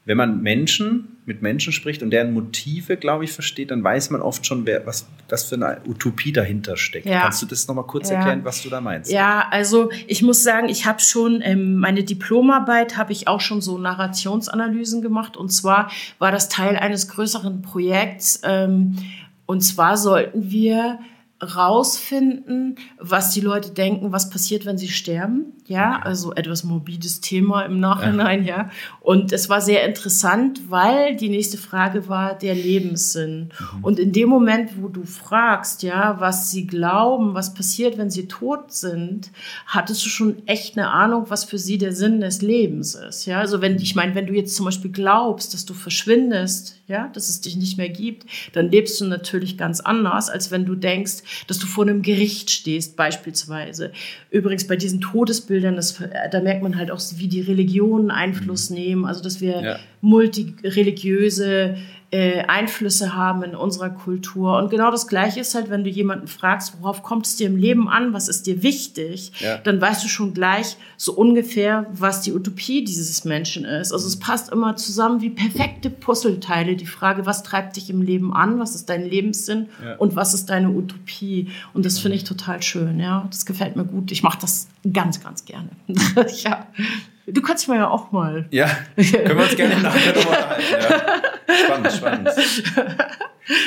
[0.06, 4.22] wenn man Menschen mit Menschen spricht und deren Motive, glaube ich, versteht, dann weiß man
[4.22, 7.06] oft schon, wer, was, was für eine Utopie dahinter steckt.
[7.06, 7.22] Ja.
[7.22, 8.16] Kannst du das nochmal kurz ja.
[8.16, 9.10] erklären, was du da meinst?
[9.10, 13.60] Ja, also ich muss sagen, ich habe schon ähm, meine Diplomarbeit habe ich auch schon
[13.60, 15.90] so Narrationsanalysen gemacht und zwar
[16.20, 18.96] war das Teil eines größeren Projekts ähm,
[19.46, 21.00] und zwar sollten wir
[21.42, 25.52] rausfinden, was die Leute denken, was passiert, wenn sie sterben.
[25.66, 28.56] Ja, also etwas morbides Thema im Nachhinein, ja.
[28.56, 28.70] ja.
[29.00, 33.50] Und es war sehr interessant, weil die nächste Frage war der Lebenssinn.
[33.58, 33.84] Mhm.
[33.84, 38.28] Und in dem Moment, wo du fragst, ja, was sie glauben, was passiert, wenn sie
[38.28, 39.30] tot sind,
[39.66, 43.26] hattest du schon echt eine Ahnung, was für sie der Sinn des Lebens ist.
[43.26, 47.08] Ja, also wenn, ich meine, wenn du jetzt zum Beispiel glaubst, dass du verschwindest, ja,
[47.08, 50.76] dass es dich nicht mehr gibt, dann lebst du natürlich ganz anders, als wenn du
[50.76, 53.92] denkst, dass du vor einem Gericht stehst, beispielsweise.
[54.30, 58.76] Übrigens bei diesen Todesbildern, das, da merkt man halt auch, wie die Religionen Einfluss mhm.
[58.76, 59.78] nehmen, also dass wir ja.
[60.06, 61.76] Multireligiöse
[62.12, 64.56] äh, Einflüsse haben in unserer Kultur.
[64.58, 67.56] Und genau das Gleiche ist halt, wenn du jemanden fragst, worauf kommt es dir im
[67.56, 69.58] Leben an, was ist dir wichtig, ja.
[69.58, 73.92] dann weißt du schon gleich so ungefähr, was die Utopie dieses Menschen ist.
[73.92, 76.76] Also es passt immer zusammen wie perfekte Puzzleteile.
[76.76, 79.96] Die Frage, was treibt dich im Leben an, was ist dein Lebenssinn ja.
[79.96, 81.48] und was ist deine Utopie.
[81.74, 83.00] Und das finde ich total schön.
[83.00, 84.12] Ja, das gefällt mir gut.
[84.12, 85.70] Ich mache das ganz, ganz gerne.
[86.44, 86.68] ja.
[87.26, 88.46] Du kannst mir ja auch mal.
[88.50, 90.62] Ja, können wir uns gerne nachher nochmal unterhalten.
[91.48, 91.56] Ja.
[91.64, 92.28] Spannend, spannend.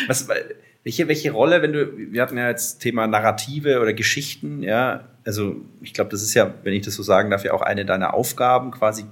[0.07, 0.27] Was,
[0.83, 5.57] welche, welche Rolle, wenn du, wir hatten ja jetzt Thema Narrative oder Geschichten, ja, also
[5.81, 8.13] ich glaube, das ist ja, wenn ich das so sagen darf, ja auch eine deiner
[8.13, 9.05] Aufgaben, quasi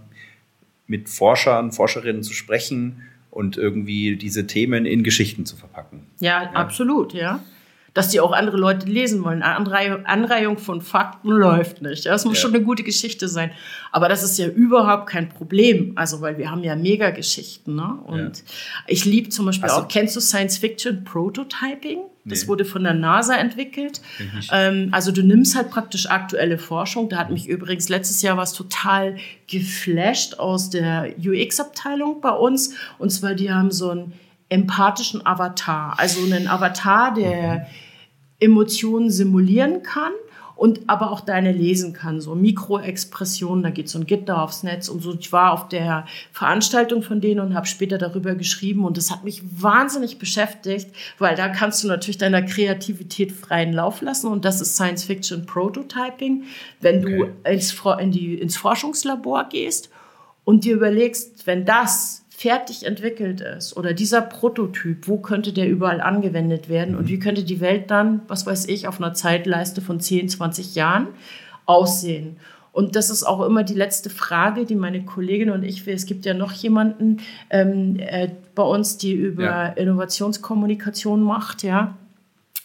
[0.88, 6.08] mit Forschern, Forscherinnen zu sprechen und irgendwie diese Themen in Geschichten zu verpacken.
[6.20, 6.52] Ja, ja.
[6.52, 7.42] absolut, ja
[7.98, 9.42] dass die auch andere Leute lesen wollen.
[9.42, 12.06] Anreihung, Anreihung von Fakten läuft nicht.
[12.06, 12.42] Das muss ja.
[12.42, 13.50] schon eine gute Geschichte sein.
[13.92, 15.94] Aber das ist ja überhaupt kein Problem.
[15.96, 17.76] Also, weil wir haben ja Megageschichten.
[17.76, 17.98] Ne?
[18.06, 18.44] Und ja.
[18.86, 22.02] ich liebe zum Beispiel also, auch, kennst du Science Fiction Prototyping?
[22.24, 22.48] Das nee.
[22.50, 24.00] wurde von der NASA entwickelt.
[24.52, 27.10] Ähm, also du nimmst halt praktisch aktuelle Forschung.
[27.10, 29.18] Da hat mich übrigens letztes Jahr was total
[29.48, 32.76] geflasht aus der UX-Abteilung bei uns.
[33.00, 34.14] Und zwar, die haben so einen
[34.50, 35.96] empathischen Avatar.
[35.98, 37.66] Also einen Avatar, der mhm.
[38.40, 40.12] Emotionen simulieren kann
[40.58, 44.90] und aber auch deine lesen kann, so Mikroexpressionen, da geht so ein Gitter aufs Netz
[44.90, 45.16] und so.
[45.18, 49.24] Ich war auf der Veranstaltung von denen und habe später darüber geschrieben und das hat
[49.24, 54.60] mich wahnsinnig beschäftigt, weil da kannst du natürlich deiner Kreativität freien Lauf lassen und das
[54.60, 56.44] ist Science Fiction Prototyping,
[56.82, 57.32] wenn okay.
[57.44, 59.90] du ins, in die, ins Forschungslabor gehst
[60.44, 66.00] und dir überlegst, wenn das fertig entwickelt ist oder dieser Prototyp, wo könnte der überall
[66.00, 67.08] angewendet werden und mhm.
[67.08, 71.08] wie könnte die Welt dann, was weiß ich, auf einer Zeitleiste von 10, 20 Jahren
[71.66, 72.38] aussehen.
[72.72, 76.28] Und das ist auch immer die letzte Frage, die meine Kollegin und ich, es gibt
[76.28, 79.68] ja noch jemanden ähm, äh, bei uns, die über ja.
[79.70, 81.98] Innovationskommunikation macht, ja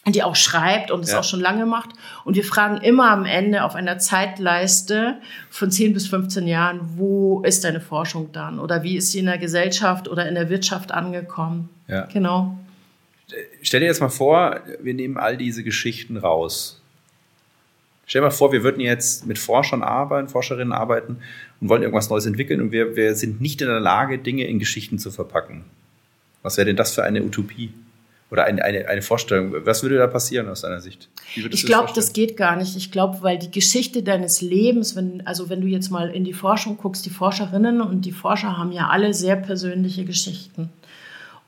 [0.06, 1.20] die auch schreibt und es ja.
[1.20, 1.90] auch schon lange macht.
[2.24, 7.40] Und wir fragen immer am Ende auf einer Zeitleiste von 10 bis 15 Jahren, wo
[7.42, 8.58] ist deine Forschung dann?
[8.58, 11.68] Oder wie ist sie in der Gesellschaft oder in der Wirtschaft angekommen?
[11.86, 12.06] Ja.
[12.12, 12.58] Genau.
[13.62, 16.82] Stell dir jetzt mal vor, wir nehmen all diese Geschichten raus.
[18.06, 21.18] Stell dir mal vor, wir würden jetzt mit Forschern arbeiten, Forscherinnen arbeiten
[21.60, 24.58] und wollen irgendwas Neues entwickeln und wir, wir sind nicht in der Lage, Dinge in
[24.58, 25.64] Geschichten zu verpacken.
[26.42, 27.72] Was wäre denn das für eine Utopie?
[28.32, 29.54] Oder eine, eine, eine Vorstellung?
[29.66, 31.10] Was würde da passieren aus deiner Sicht?
[31.50, 32.74] Ich glaube, das geht gar nicht.
[32.78, 36.32] Ich glaube, weil die Geschichte deines Lebens, wenn, also wenn du jetzt mal in die
[36.32, 40.70] Forschung guckst, die Forscherinnen und die Forscher haben ja alle sehr persönliche Geschichten.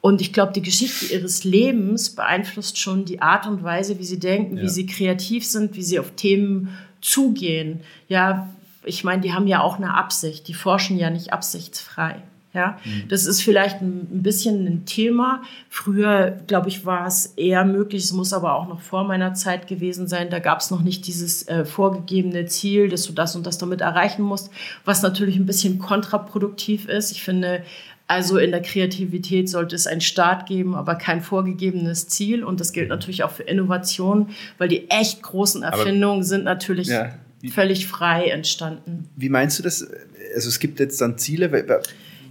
[0.03, 4.19] Und ich glaube, die Geschichte ihres Lebens beeinflusst schon die Art und Weise, wie sie
[4.19, 4.65] denken, ja.
[4.65, 7.81] wie sie kreativ sind, wie sie auf Themen zugehen.
[8.09, 8.51] Ja,
[8.85, 10.49] ich meine, die haben ja auch eine Absicht.
[10.49, 12.17] Die forschen ja nicht absichtsfrei.
[12.55, 13.09] Ja, mhm.
[13.09, 15.43] das ist vielleicht ein, bisschen ein Thema.
[15.69, 18.05] Früher, glaube ich, war es eher möglich.
[18.05, 20.31] Es muss aber auch noch vor meiner Zeit gewesen sein.
[20.31, 23.81] Da gab es noch nicht dieses äh, vorgegebene Ziel, dass du das und das damit
[23.81, 24.51] erreichen musst,
[24.85, 27.11] was natürlich ein bisschen kontraproduktiv ist.
[27.11, 27.65] Ich finde,
[28.07, 32.45] also in der Kreativität sollte es einen Start geben, aber kein vorgegebenes Ziel.
[32.45, 36.89] Und das gilt natürlich auch für Innovation, weil die echt großen Erfindungen aber, sind natürlich
[36.89, 39.09] ja, wie, völlig frei entstanden.
[39.17, 39.87] Wie meinst du das?
[40.35, 41.51] Also es gibt jetzt dann Ziele.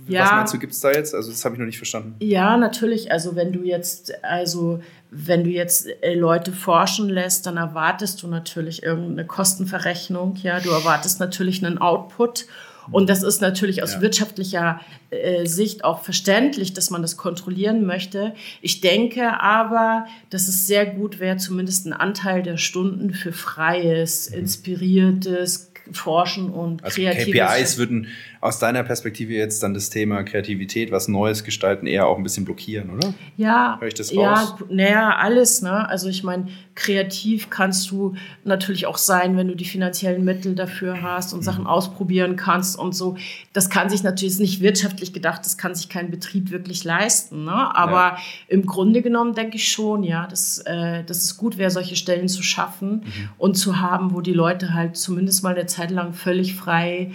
[0.07, 1.15] Ja, Was meinst du, gibt es da jetzt?
[1.15, 2.15] Also das habe ich noch nicht verstanden.
[2.19, 3.11] Ja, natürlich.
[3.11, 4.81] Also wenn du jetzt, also
[5.11, 10.35] wenn du jetzt äh, Leute forschen lässt, dann erwartest du natürlich irgendeine Kostenverrechnung.
[10.37, 12.45] Ja, du erwartest natürlich einen Output.
[12.91, 14.01] Und das ist natürlich aus ja.
[14.01, 18.33] wirtschaftlicher äh, Sicht auch verständlich, dass man das kontrollieren möchte.
[18.61, 24.29] Ich denke aber, dass es sehr gut wäre, zumindest einen Anteil der Stunden für freies,
[24.29, 24.39] mhm.
[24.39, 28.07] inspiriertes, Forschen und also KPIs würden
[28.43, 32.43] aus deiner Perspektive jetzt dann das Thema Kreativität, was Neues gestalten, eher auch ein bisschen
[32.43, 33.13] blockieren, oder?
[33.37, 34.55] Ja, Hör ich das raus?
[34.59, 35.61] ja, naja, alles.
[35.61, 35.87] Ne?
[35.87, 41.01] Also ich meine, kreativ kannst du natürlich auch sein, wenn du die finanziellen Mittel dafür
[41.01, 41.43] hast und mhm.
[41.43, 43.15] Sachen ausprobieren kannst und so.
[43.53, 47.45] Das kann sich natürlich nicht wirtschaftlich gedacht, das kann sich kein Betrieb wirklich leisten.
[47.45, 47.53] Ne?
[47.53, 48.17] Aber ja.
[48.49, 52.27] im Grunde genommen denke ich schon, ja, dass, äh, dass es gut wäre, solche Stellen
[52.27, 53.29] zu schaffen mhm.
[53.37, 57.11] und zu haben, wo die Leute halt zumindest mal eine Zeit lang völlig frei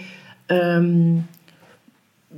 [0.49, 1.23] ähm,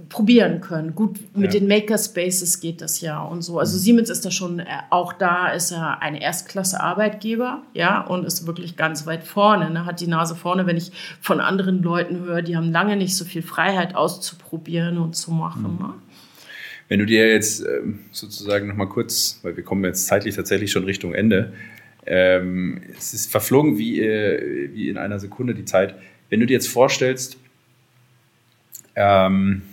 [0.08, 0.96] probieren können.
[0.96, 1.60] Gut, mit ja.
[1.60, 3.60] den Makerspaces geht das ja und so.
[3.60, 3.82] Also mhm.
[3.82, 8.78] Siemens ist da schon, äh, auch da ist er ein Erstklasse-Arbeitgeber, ja, und ist wirklich
[8.78, 9.86] ganz weit vorne, ne?
[9.86, 13.26] hat die Nase vorne, wenn ich von anderen Leuten höre, die haben lange nicht so
[13.26, 15.74] viel Freiheit auszuprobieren und zu machen.
[15.74, 15.80] Mhm.
[15.80, 15.94] Ne?
[16.88, 20.84] Wenn du dir jetzt ähm, sozusagen nochmal kurz, weil wir kommen jetzt zeitlich tatsächlich schon
[20.86, 21.54] Richtung Ende,
[22.06, 25.96] ähm, es ist verflogen wie, äh, wie in einer Sekunde die Zeit.
[26.30, 27.38] Wenn du dir jetzt vorstellst,
[28.96, 29.64] ähm,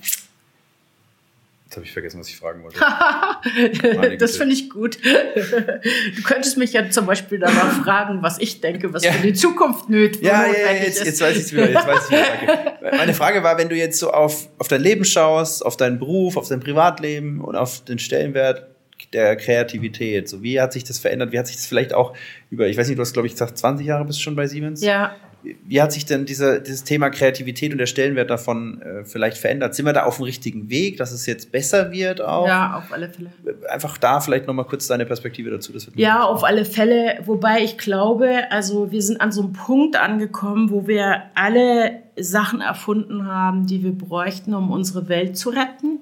[1.68, 2.80] Jetzt habe ich vergessen, was ich fragen wollte.
[4.18, 4.96] das finde ich gut.
[5.04, 9.12] Du könntest mich ja zum Beispiel danach fragen, was ich denke, was ja.
[9.12, 11.70] für die Zukunft nötig ja, ja, ja, jetzt, jetzt weiß ich es wieder.
[11.70, 12.78] Jetzt weiß ich wieder.
[12.96, 16.38] Meine Frage war, wenn du jetzt so auf, auf dein Leben schaust, auf deinen Beruf,
[16.38, 18.66] auf dein Privatleben und auf den Stellenwert
[19.12, 21.32] der Kreativität, so wie hat sich das verändert?
[21.32, 22.16] Wie hat sich das vielleicht auch
[22.50, 24.46] über, ich weiß nicht, du hast glaube ich gesagt, 20 Jahre bist du schon bei
[24.46, 24.82] Siemens?
[24.82, 29.38] Ja wie hat sich denn diese, dieses Thema Kreativität und der Stellenwert davon äh, vielleicht
[29.38, 29.74] verändert?
[29.74, 32.46] Sind wir da auf dem richtigen Weg, dass es jetzt besser wird auch?
[32.46, 33.30] Ja, auf alle Fälle.
[33.68, 35.72] Einfach da vielleicht nochmal kurz deine Perspektive dazu.
[35.94, 37.18] ja, auf alle Fälle.
[37.24, 42.60] Wobei ich glaube, also wir sind an so einem Punkt angekommen, wo wir alle Sachen
[42.60, 46.00] erfunden haben, die wir bräuchten, um unsere Welt zu retten.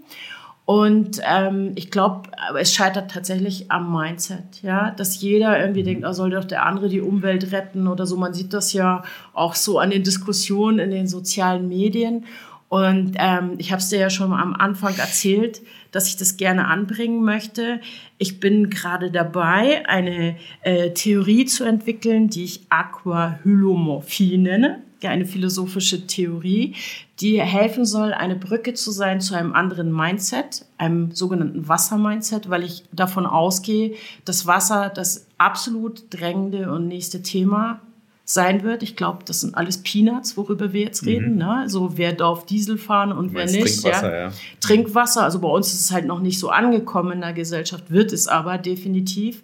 [0.67, 6.13] Und ähm, ich glaube, es scheitert tatsächlich am Mindset, ja, dass jeder irgendwie denkt, oh,
[6.13, 8.17] soll doch der andere die Umwelt retten oder so.
[8.17, 12.25] Man sieht das ja auch so an den Diskussionen in den sozialen Medien.
[12.69, 15.63] Und ähm, ich habe es dir ja schon am Anfang erzählt,
[15.93, 17.81] dass ich das gerne anbringen möchte.
[18.19, 26.07] Ich bin gerade dabei, eine äh, Theorie zu entwickeln, die ich Aquahylomorphie nenne eine philosophische
[26.07, 26.75] Theorie,
[27.21, 32.65] die helfen soll, eine Brücke zu sein zu einem anderen Mindset, einem sogenannten Wasser-Mindset, weil
[32.65, 33.95] ich davon ausgehe,
[34.25, 37.81] dass Wasser das absolut drängende und nächste Thema
[38.29, 38.83] sein wird.
[38.83, 41.35] Ich glaube, das sind alles Peanuts, worüber wir jetzt reden.
[41.35, 41.39] Mhm.
[41.39, 41.65] Ne?
[41.69, 43.81] So wer darf Diesel fahren und wer nicht.
[43.81, 44.27] Trinkwasser, ja.
[44.27, 44.33] ja.
[44.61, 48.13] Trinkwasser, also bei uns ist es halt noch nicht so angekommen in der Gesellschaft, wird
[48.13, 49.43] es aber definitiv.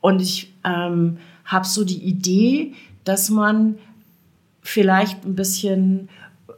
[0.00, 3.78] Und ich ähm, habe so die Idee, dass man
[4.62, 6.08] vielleicht ein bisschen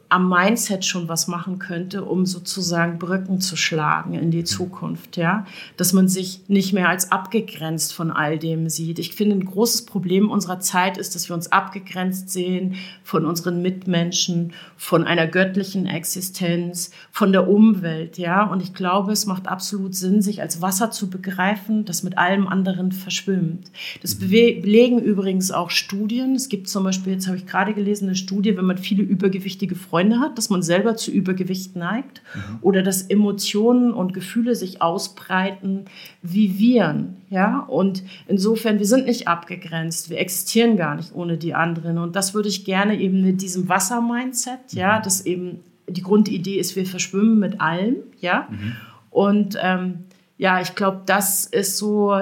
[0.09, 5.45] am Mindset schon was machen könnte, um sozusagen Brücken zu schlagen in die Zukunft, ja,
[5.77, 8.99] dass man sich nicht mehr als abgegrenzt von all dem sieht.
[8.99, 13.63] Ich finde, ein großes Problem unserer Zeit ist, dass wir uns abgegrenzt sehen von unseren
[13.63, 19.95] Mitmenschen, von einer göttlichen Existenz, von der Umwelt, ja, und ich glaube, es macht absolut
[19.95, 23.71] Sinn, sich als Wasser zu begreifen, das mit allem anderen verschwimmt.
[24.03, 24.29] Das mhm.
[24.29, 26.35] belegen übrigens auch Studien.
[26.35, 29.75] Es gibt zum Beispiel, jetzt habe ich gerade gelesen, eine Studie, wenn man viele übergewichtige
[29.75, 32.59] Freunde Freunde hat, dass man selber zu Übergewicht neigt mhm.
[32.61, 35.85] oder dass Emotionen und Gefühle sich ausbreiten
[36.21, 37.15] wie Viren.
[37.29, 37.59] Ja?
[37.59, 41.97] Und insofern, wir sind nicht abgegrenzt, wir existieren gar nicht ohne die anderen.
[41.97, 45.03] Und das würde ich gerne eben mit diesem Wasser-Mindset, ja, mhm.
[45.03, 48.49] das eben die Grundidee ist, wir verschwimmen mit allem, ja.
[48.49, 48.73] Mhm.
[49.11, 49.99] Und ähm,
[50.37, 52.19] ja, ich glaube, das ist so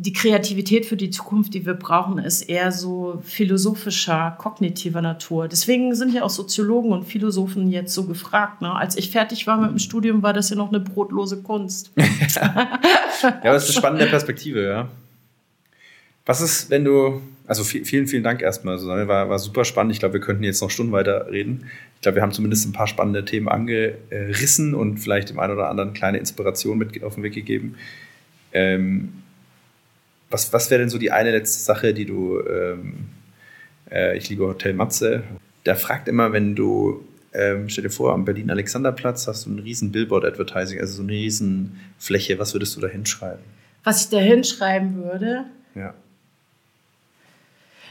[0.00, 5.48] die Kreativität für die Zukunft, die wir brauchen, ist eher so philosophischer, kognitiver Natur.
[5.48, 8.62] Deswegen sind ja auch Soziologen und Philosophen jetzt so gefragt.
[8.62, 8.72] Ne?
[8.72, 11.90] Als ich fertig war mit dem Studium, war das ja noch eine brotlose Kunst.
[11.96, 12.08] ja,
[13.42, 14.88] es ist eine spannende Perspektive, ja.
[16.24, 19.94] Was ist, wenn du, also vielen, vielen Dank erstmal, Susanne, war, war super spannend.
[19.94, 21.66] Ich glaube, wir könnten jetzt noch Stunden weiter reden.
[21.96, 25.68] Ich glaube, wir haben zumindest ein paar spannende Themen angerissen und vielleicht dem einen oder
[25.68, 27.74] anderen kleine Inspiration mit auf den Weg gegeben.
[28.52, 29.24] Ähm,
[30.30, 33.08] was, was wäre denn so die eine letzte Sache, die du, ähm,
[33.90, 35.22] äh, ich liebe Hotel Matze,
[35.64, 39.92] der fragt immer, wenn du, ähm, stell dir vor, am Berlin-Alexanderplatz hast du ein riesen
[39.92, 43.44] Billboard-Advertising, also so eine riesen Fläche, was würdest du da hinschreiben?
[43.84, 45.44] Was ich da hinschreiben würde?
[45.74, 45.94] Ja.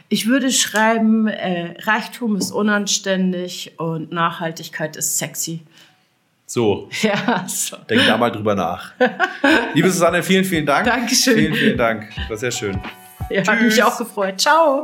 [0.10, 5.62] Ich würde schreiben, äh, Reichtum ist unanständig und Nachhaltigkeit ist sexy.
[6.48, 6.90] So.
[7.02, 7.78] Ja, so.
[7.90, 8.94] Denk da mal drüber nach.
[9.74, 10.86] Liebe Susanne, vielen, vielen Dank.
[10.86, 11.36] Dankeschön.
[11.36, 12.10] Vielen, vielen Dank.
[12.30, 12.80] War sehr schön.
[13.30, 13.48] Ja, Tschüss.
[13.48, 14.40] hat mich auch gefreut.
[14.40, 14.84] Ciao.